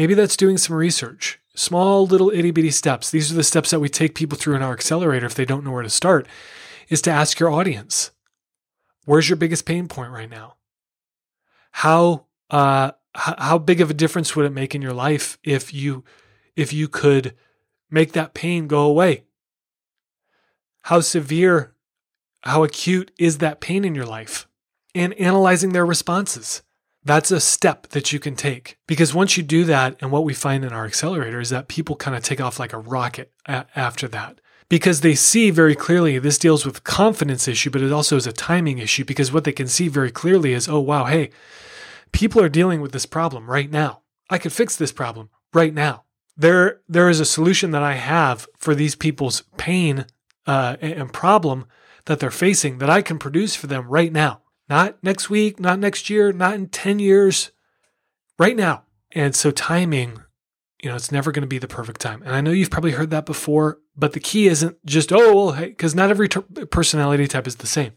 maybe 0.00 0.14
that's 0.14 0.35
doing 0.35 0.57
some 0.57 0.75
research. 0.75 1.38
Small 1.54 2.07
little 2.07 2.30
itty 2.30 2.52
bitty 2.52 2.71
steps. 2.71 3.11
These 3.11 3.30
are 3.30 3.35
the 3.35 3.45
steps 3.45 3.71
that 3.71 3.80
we 3.80 3.90
take 3.90 4.14
people 4.14 4.38
through 4.38 4.54
in 4.54 4.62
our 4.62 4.73
accelerator 4.73 5.26
if 5.26 5.35
they 5.35 5.45
don't 5.45 5.62
know 5.62 5.73
where 5.73 5.83
to 5.83 5.90
start, 5.90 6.26
is 6.89 7.02
to 7.02 7.10
ask 7.10 7.39
your 7.39 7.50
audience, 7.50 8.10
where's 9.04 9.28
your 9.28 9.36
biggest 9.36 9.67
pain 9.67 9.89
point 9.89 10.10
right 10.10 10.30
now? 10.30 10.54
How 11.73 12.25
uh, 12.49 12.93
how 13.15 13.58
big 13.58 13.82
of 13.82 13.91
a 13.91 13.95
difference 13.95 14.34
would 14.34 14.47
it 14.47 14.54
make 14.54 14.75
in 14.75 14.80
your 14.80 14.95
life 14.95 15.36
if 15.45 15.75
you 15.75 16.02
if 16.56 16.73
you 16.73 16.89
could 16.89 17.34
make 17.91 18.13
that 18.13 18.32
pain 18.32 18.69
go 18.69 18.86
away? 18.86 19.25
How 20.84 21.00
severe, 21.00 21.75
how 22.41 22.65
acute 22.65 23.10
is 23.19 23.36
that 23.39 23.60
pain 23.60 23.84
in 23.84 23.95
your 23.95 24.06
life? 24.06 24.49
And 24.95 25.13
analyzing 25.21 25.75
their 25.75 25.84
responses. 25.84 26.63
That's 27.04 27.30
a 27.30 27.41
step 27.41 27.89
that 27.89 28.13
you 28.13 28.21
can 28.21 28.36
take 28.36 28.76
because 28.86 29.15
once 29.15 29.36
you 29.36 29.43
do 29.43 29.65
that, 29.65 29.97
and 30.00 30.13
what 30.13 30.25
we 30.25 30.34
find 30.34 30.65
in 30.65 30.73
our 30.73 30.84
accelerator 30.84 31.41
is 31.41 31.50
that 31.50 31.69
people 31.69 31.97
kind 31.97 32.17
of 32.17 32.23
take 32.23 32.41
off 32.41 32.58
like 32.58 32.73
a 32.73 32.78
rocket 32.78 33.32
a- 33.47 33.67
after 33.75 34.06
that 34.08 34.41
because 34.69 35.00
they 35.00 35.15
see 35.15 35.50
very 35.50 35.75
clearly 35.75 36.19
this 36.19 36.39
deals 36.39 36.67
with 36.67 36.84
confidence 36.84 37.49
issue, 37.49 37.71
but 37.71 37.82
it 37.82 37.93
also 37.93 38.17
is 38.17 38.26
a 38.26 38.32
timing 38.32 38.78
issue 38.78 39.04
because 39.04 39.32
what 39.32 39.45
they 39.45 39.52
can 39.52 39.67
see 39.67 39.89
very 39.89 40.10
clearly 40.10 40.52
is, 40.52 40.69
oh, 40.69 40.78
wow, 40.78 41.06
hey, 41.06 41.30
People 42.13 42.43
are 42.43 42.49
dealing 42.49 42.80
with 42.80 42.93
this 42.93 43.06
problem 43.06 43.50
right 43.50 43.71
now. 43.71 44.00
I 44.28 44.39
could 44.39 44.52
fix 44.52 44.76
this 44.76 44.93
problem 44.93 45.30
right 45.52 45.75
now. 45.75 46.04
There, 46.36 46.80
there 46.89 47.08
is 47.08 47.21
a 47.21 47.25
solution 47.25 47.71
that 47.73 47.82
I 47.82 47.95
have 47.95 48.47
for 48.56 48.75
these 48.75 48.95
people's 48.95 49.43
pain 49.56 50.06
uh, 50.47 50.76
and 50.80 51.13
problem 51.13 51.67
that 52.06 52.19
they're 52.19 52.30
facing 52.30 52.78
that 52.78 52.91
I 52.91 53.02
can 53.02 53.19
produce 53.19 53.54
for 53.54 53.67
them 53.67 53.89
right 53.89 54.13
now. 54.13 54.40
Not 54.71 55.02
next 55.02 55.28
week, 55.28 55.59
not 55.59 55.80
next 55.80 56.09
year, 56.09 56.33
not 56.33 56.54
in 56.54 56.69
10 56.69 57.00
years, 57.00 57.50
right 58.39 58.56
now. 58.56 58.85
And 59.11 59.35
so 59.35 59.50
timing, 59.50 60.23
you 60.80 60.89
know, 60.89 60.95
it's 60.95 61.11
never 61.11 61.33
going 61.33 61.43
to 61.43 61.49
be 61.49 61.59
the 61.59 61.67
perfect 61.67 62.00
time. 62.00 62.23
And 62.23 62.37
I 62.37 62.41
know 62.41 62.52
you've 62.52 62.71
probably 62.71 62.93
heard 62.93 63.11
that 63.11 63.26
before, 63.26 63.80
but 63.97 64.13
the 64.13 64.21
key 64.21 64.47
isn't 64.47 64.76
just, 64.87 65.13
oh, 65.13 65.35
well, 65.35 65.52
hey, 65.52 65.67
because 65.67 65.97
not 65.97 66.11
every 66.11 66.28
t- 66.28 66.41
personality 66.71 67.26
type 67.26 67.49
is 67.49 67.56
the 67.56 67.67
same. 67.67 67.95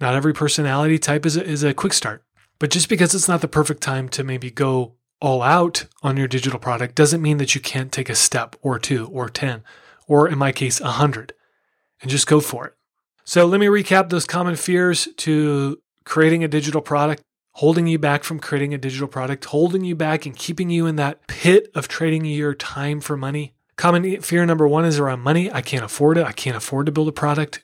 Not 0.00 0.14
every 0.14 0.32
personality 0.32 0.96
type 0.96 1.26
is 1.26 1.36
a, 1.36 1.44
is 1.44 1.64
a 1.64 1.74
quick 1.74 1.92
start. 1.92 2.24
But 2.60 2.70
just 2.70 2.88
because 2.88 3.12
it's 3.12 3.28
not 3.28 3.40
the 3.40 3.48
perfect 3.48 3.82
time 3.82 4.08
to 4.10 4.22
maybe 4.22 4.50
go 4.50 4.94
all 5.20 5.42
out 5.42 5.86
on 6.04 6.16
your 6.16 6.28
digital 6.28 6.60
product 6.60 6.94
doesn't 6.94 7.20
mean 7.20 7.38
that 7.38 7.56
you 7.56 7.60
can't 7.60 7.90
take 7.90 8.08
a 8.08 8.14
step 8.14 8.54
or 8.62 8.78
two 8.78 9.08
or 9.08 9.28
10, 9.28 9.64
or 10.06 10.28
in 10.28 10.38
my 10.38 10.52
case, 10.52 10.80
100, 10.80 11.32
and 12.00 12.10
just 12.10 12.28
go 12.28 12.38
for 12.38 12.66
it. 12.66 12.74
So 13.30 13.46
let 13.46 13.60
me 13.60 13.66
recap 13.66 14.08
those 14.08 14.26
common 14.26 14.56
fears 14.56 15.06
to 15.18 15.80
creating 16.04 16.42
a 16.42 16.48
digital 16.48 16.80
product, 16.80 17.22
holding 17.52 17.86
you 17.86 17.96
back 17.96 18.24
from 18.24 18.40
creating 18.40 18.74
a 18.74 18.78
digital 18.78 19.06
product, 19.06 19.44
holding 19.44 19.84
you 19.84 19.94
back 19.94 20.26
and 20.26 20.36
keeping 20.36 20.68
you 20.68 20.86
in 20.86 20.96
that 20.96 21.28
pit 21.28 21.70
of 21.76 21.86
trading 21.86 22.24
your 22.24 22.54
time 22.54 23.00
for 23.00 23.16
money. 23.16 23.54
Common 23.76 24.20
fear 24.20 24.44
number 24.44 24.66
one 24.66 24.84
is 24.84 24.98
around 24.98 25.20
money. 25.20 25.48
I 25.48 25.60
can't 25.60 25.84
afford 25.84 26.18
it. 26.18 26.26
I 26.26 26.32
can't 26.32 26.56
afford 26.56 26.86
to 26.86 26.92
build 26.92 27.06
a 27.06 27.12
product. 27.12 27.62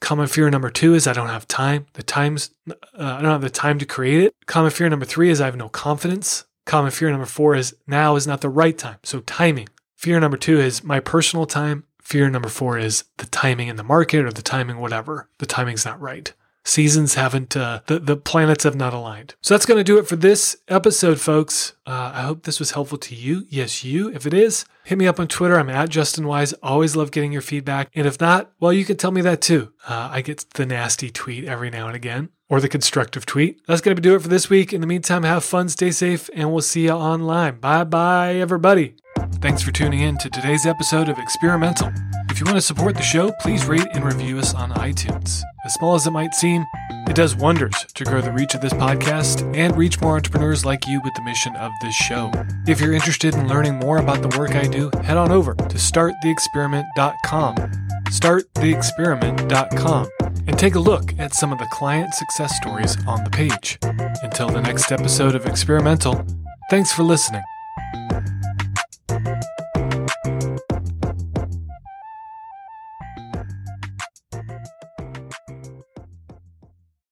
Common 0.00 0.26
fear 0.26 0.50
number 0.50 0.68
two 0.68 0.94
is 0.94 1.06
I 1.06 1.12
don't 1.12 1.28
have 1.28 1.46
time. 1.46 1.86
The 1.92 2.02
times 2.02 2.50
uh, 2.68 2.74
I 2.94 3.22
don't 3.22 3.30
have 3.30 3.40
the 3.40 3.50
time 3.50 3.78
to 3.78 3.86
create 3.86 4.24
it. 4.24 4.34
Common 4.46 4.72
fear 4.72 4.88
number 4.88 5.06
three 5.06 5.30
is 5.30 5.40
I 5.40 5.44
have 5.44 5.54
no 5.54 5.68
confidence. 5.68 6.44
Common 6.66 6.90
fear 6.90 7.08
number 7.12 7.24
four 7.24 7.54
is 7.54 7.72
now 7.86 8.16
is 8.16 8.26
not 8.26 8.40
the 8.40 8.48
right 8.48 8.76
time. 8.76 8.96
So 9.04 9.20
timing. 9.20 9.68
Fear 9.94 10.18
number 10.18 10.36
two 10.36 10.58
is 10.58 10.82
my 10.82 10.98
personal 10.98 11.46
time. 11.46 11.84
Fear 12.08 12.30
number 12.30 12.48
four 12.48 12.78
is 12.78 13.04
the 13.18 13.26
timing 13.26 13.68
in 13.68 13.76
the 13.76 13.82
market 13.82 14.24
or 14.24 14.32
the 14.32 14.40
timing, 14.40 14.78
whatever. 14.78 15.28
The 15.40 15.44
timing's 15.44 15.84
not 15.84 16.00
right. 16.00 16.32
Seasons 16.64 17.16
haven't, 17.16 17.54
uh, 17.54 17.82
the, 17.84 17.98
the 17.98 18.16
planets 18.16 18.64
have 18.64 18.74
not 18.74 18.94
aligned. 18.94 19.34
So 19.42 19.52
that's 19.52 19.66
going 19.66 19.76
to 19.76 19.84
do 19.84 19.98
it 19.98 20.08
for 20.08 20.16
this 20.16 20.56
episode, 20.68 21.20
folks. 21.20 21.74
Uh, 21.86 22.12
I 22.14 22.22
hope 22.22 22.44
this 22.44 22.58
was 22.58 22.70
helpful 22.70 22.96
to 22.96 23.14
you. 23.14 23.44
Yes, 23.50 23.84
you. 23.84 24.08
If 24.08 24.24
it 24.24 24.32
is, 24.32 24.64
hit 24.84 24.96
me 24.96 25.06
up 25.06 25.20
on 25.20 25.28
Twitter. 25.28 25.58
I'm 25.60 25.68
at 25.68 25.90
Justin 25.90 26.26
Wise. 26.26 26.54
Always 26.62 26.96
love 26.96 27.10
getting 27.10 27.30
your 27.30 27.42
feedback. 27.42 27.90
And 27.94 28.06
if 28.06 28.18
not, 28.18 28.52
well, 28.58 28.72
you 28.72 28.86
can 28.86 28.96
tell 28.96 29.10
me 29.10 29.20
that 29.20 29.42
too. 29.42 29.74
Uh, 29.86 30.08
I 30.10 30.22
get 30.22 30.48
the 30.54 30.64
nasty 30.64 31.10
tweet 31.10 31.44
every 31.44 31.68
now 31.68 31.88
and 31.88 31.96
again 31.96 32.30
or 32.48 32.58
the 32.62 32.70
constructive 32.70 33.26
tweet. 33.26 33.60
That's 33.66 33.82
going 33.82 33.96
to 33.96 34.02
do 34.02 34.14
it 34.14 34.22
for 34.22 34.28
this 34.28 34.48
week. 34.48 34.72
In 34.72 34.80
the 34.80 34.86
meantime, 34.86 35.24
have 35.24 35.44
fun, 35.44 35.68
stay 35.68 35.90
safe, 35.90 36.30
and 36.34 36.50
we'll 36.50 36.62
see 36.62 36.84
you 36.84 36.92
online. 36.92 37.60
Bye 37.60 37.84
bye, 37.84 38.36
everybody. 38.36 38.94
Thanks 39.40 39.62
for 39.62 39.70
tuning 39.70 40.00
in 40.00 40.18
to 40.18 40.28
today's 40.28 40.66
episode 40.66 41.08
of 41.08 41.18
Experimental. 41.18 41.92
If 42.30 42.40
you 42.40 42.46
want 42.46 42.56
to 42.56 42.62
support 42.62 42.96
the 42.96 43.02
show, 43.02 43.30
please 43.40 43.66
rate 43.66 43.86
and 43.92 44.04
review 44.04 44.38
us 44.38 44.54
on 44.54 44.70
iTunes. 44.72 45.42
As 45.64 45.74
small 45.74 45.94
as 45.94 46.06
it 46.06 46.10
might 46.10 46.34
seem, 46.34 46.66
it 47.08 47.14
does 47.14 47.36
wonders 47.36 47.74
to 47.94 48.04
grow 48.04 48.20
the 48.20 48.32
reach 48.32 48.54
of 48.54 48.60
this 48.60 48.72
podcast 48.72 49.56
and 49.56 49.76
reach 49.76 50.00
more 50.00 50.16
entrepreneurs 50.16 50.64
like 50.64 50.86
you 50.86 51.00
with 51.02 51.14
the 51.14 51.22
mission 51.22 51.56
of 51.56 51.72
this 51.82 51.94
show. 51.94 52.30
If 52.66 52.80
you're 52.80 52.92
interested 52.92 53.34
in 53.34 53.48
learning 53.48 53.76
more 53.76 53.98
about 53.98 54.22
the 54.22 54.36
work 54.38 54.54
I 54.54 54.66
do, 54.66 54.90
head 55.02 55.16
on 55.16 55.32
over 55.32 55.54
to 55.54 55.76
starttheexperiment.com. 55.76 57.56
Starttheexperiment.com 57.56 60.08
and 60.46 60.58
take 60.58 60.74
a 60.74 60.80
look 60.80 61.12
at 61.18 61.34
some 61.34 61.52
of 61.52 61.58
the 61.58 61.68
client 61.72 62.14
success 62.14 62.56
stories 62.56 62.96
on 63.06 63.24
the 63.24 63.30
page. 63.30 63.78
Until 64.22 64.48
the 64.48 64.62
next 64.62 64.90
episode 64.90 65.34
of 65.34 65.46
Experimental, 65.46 66.24
thanks 66.70 66.92
for 66.92 67.02
listening. 67.02 67.42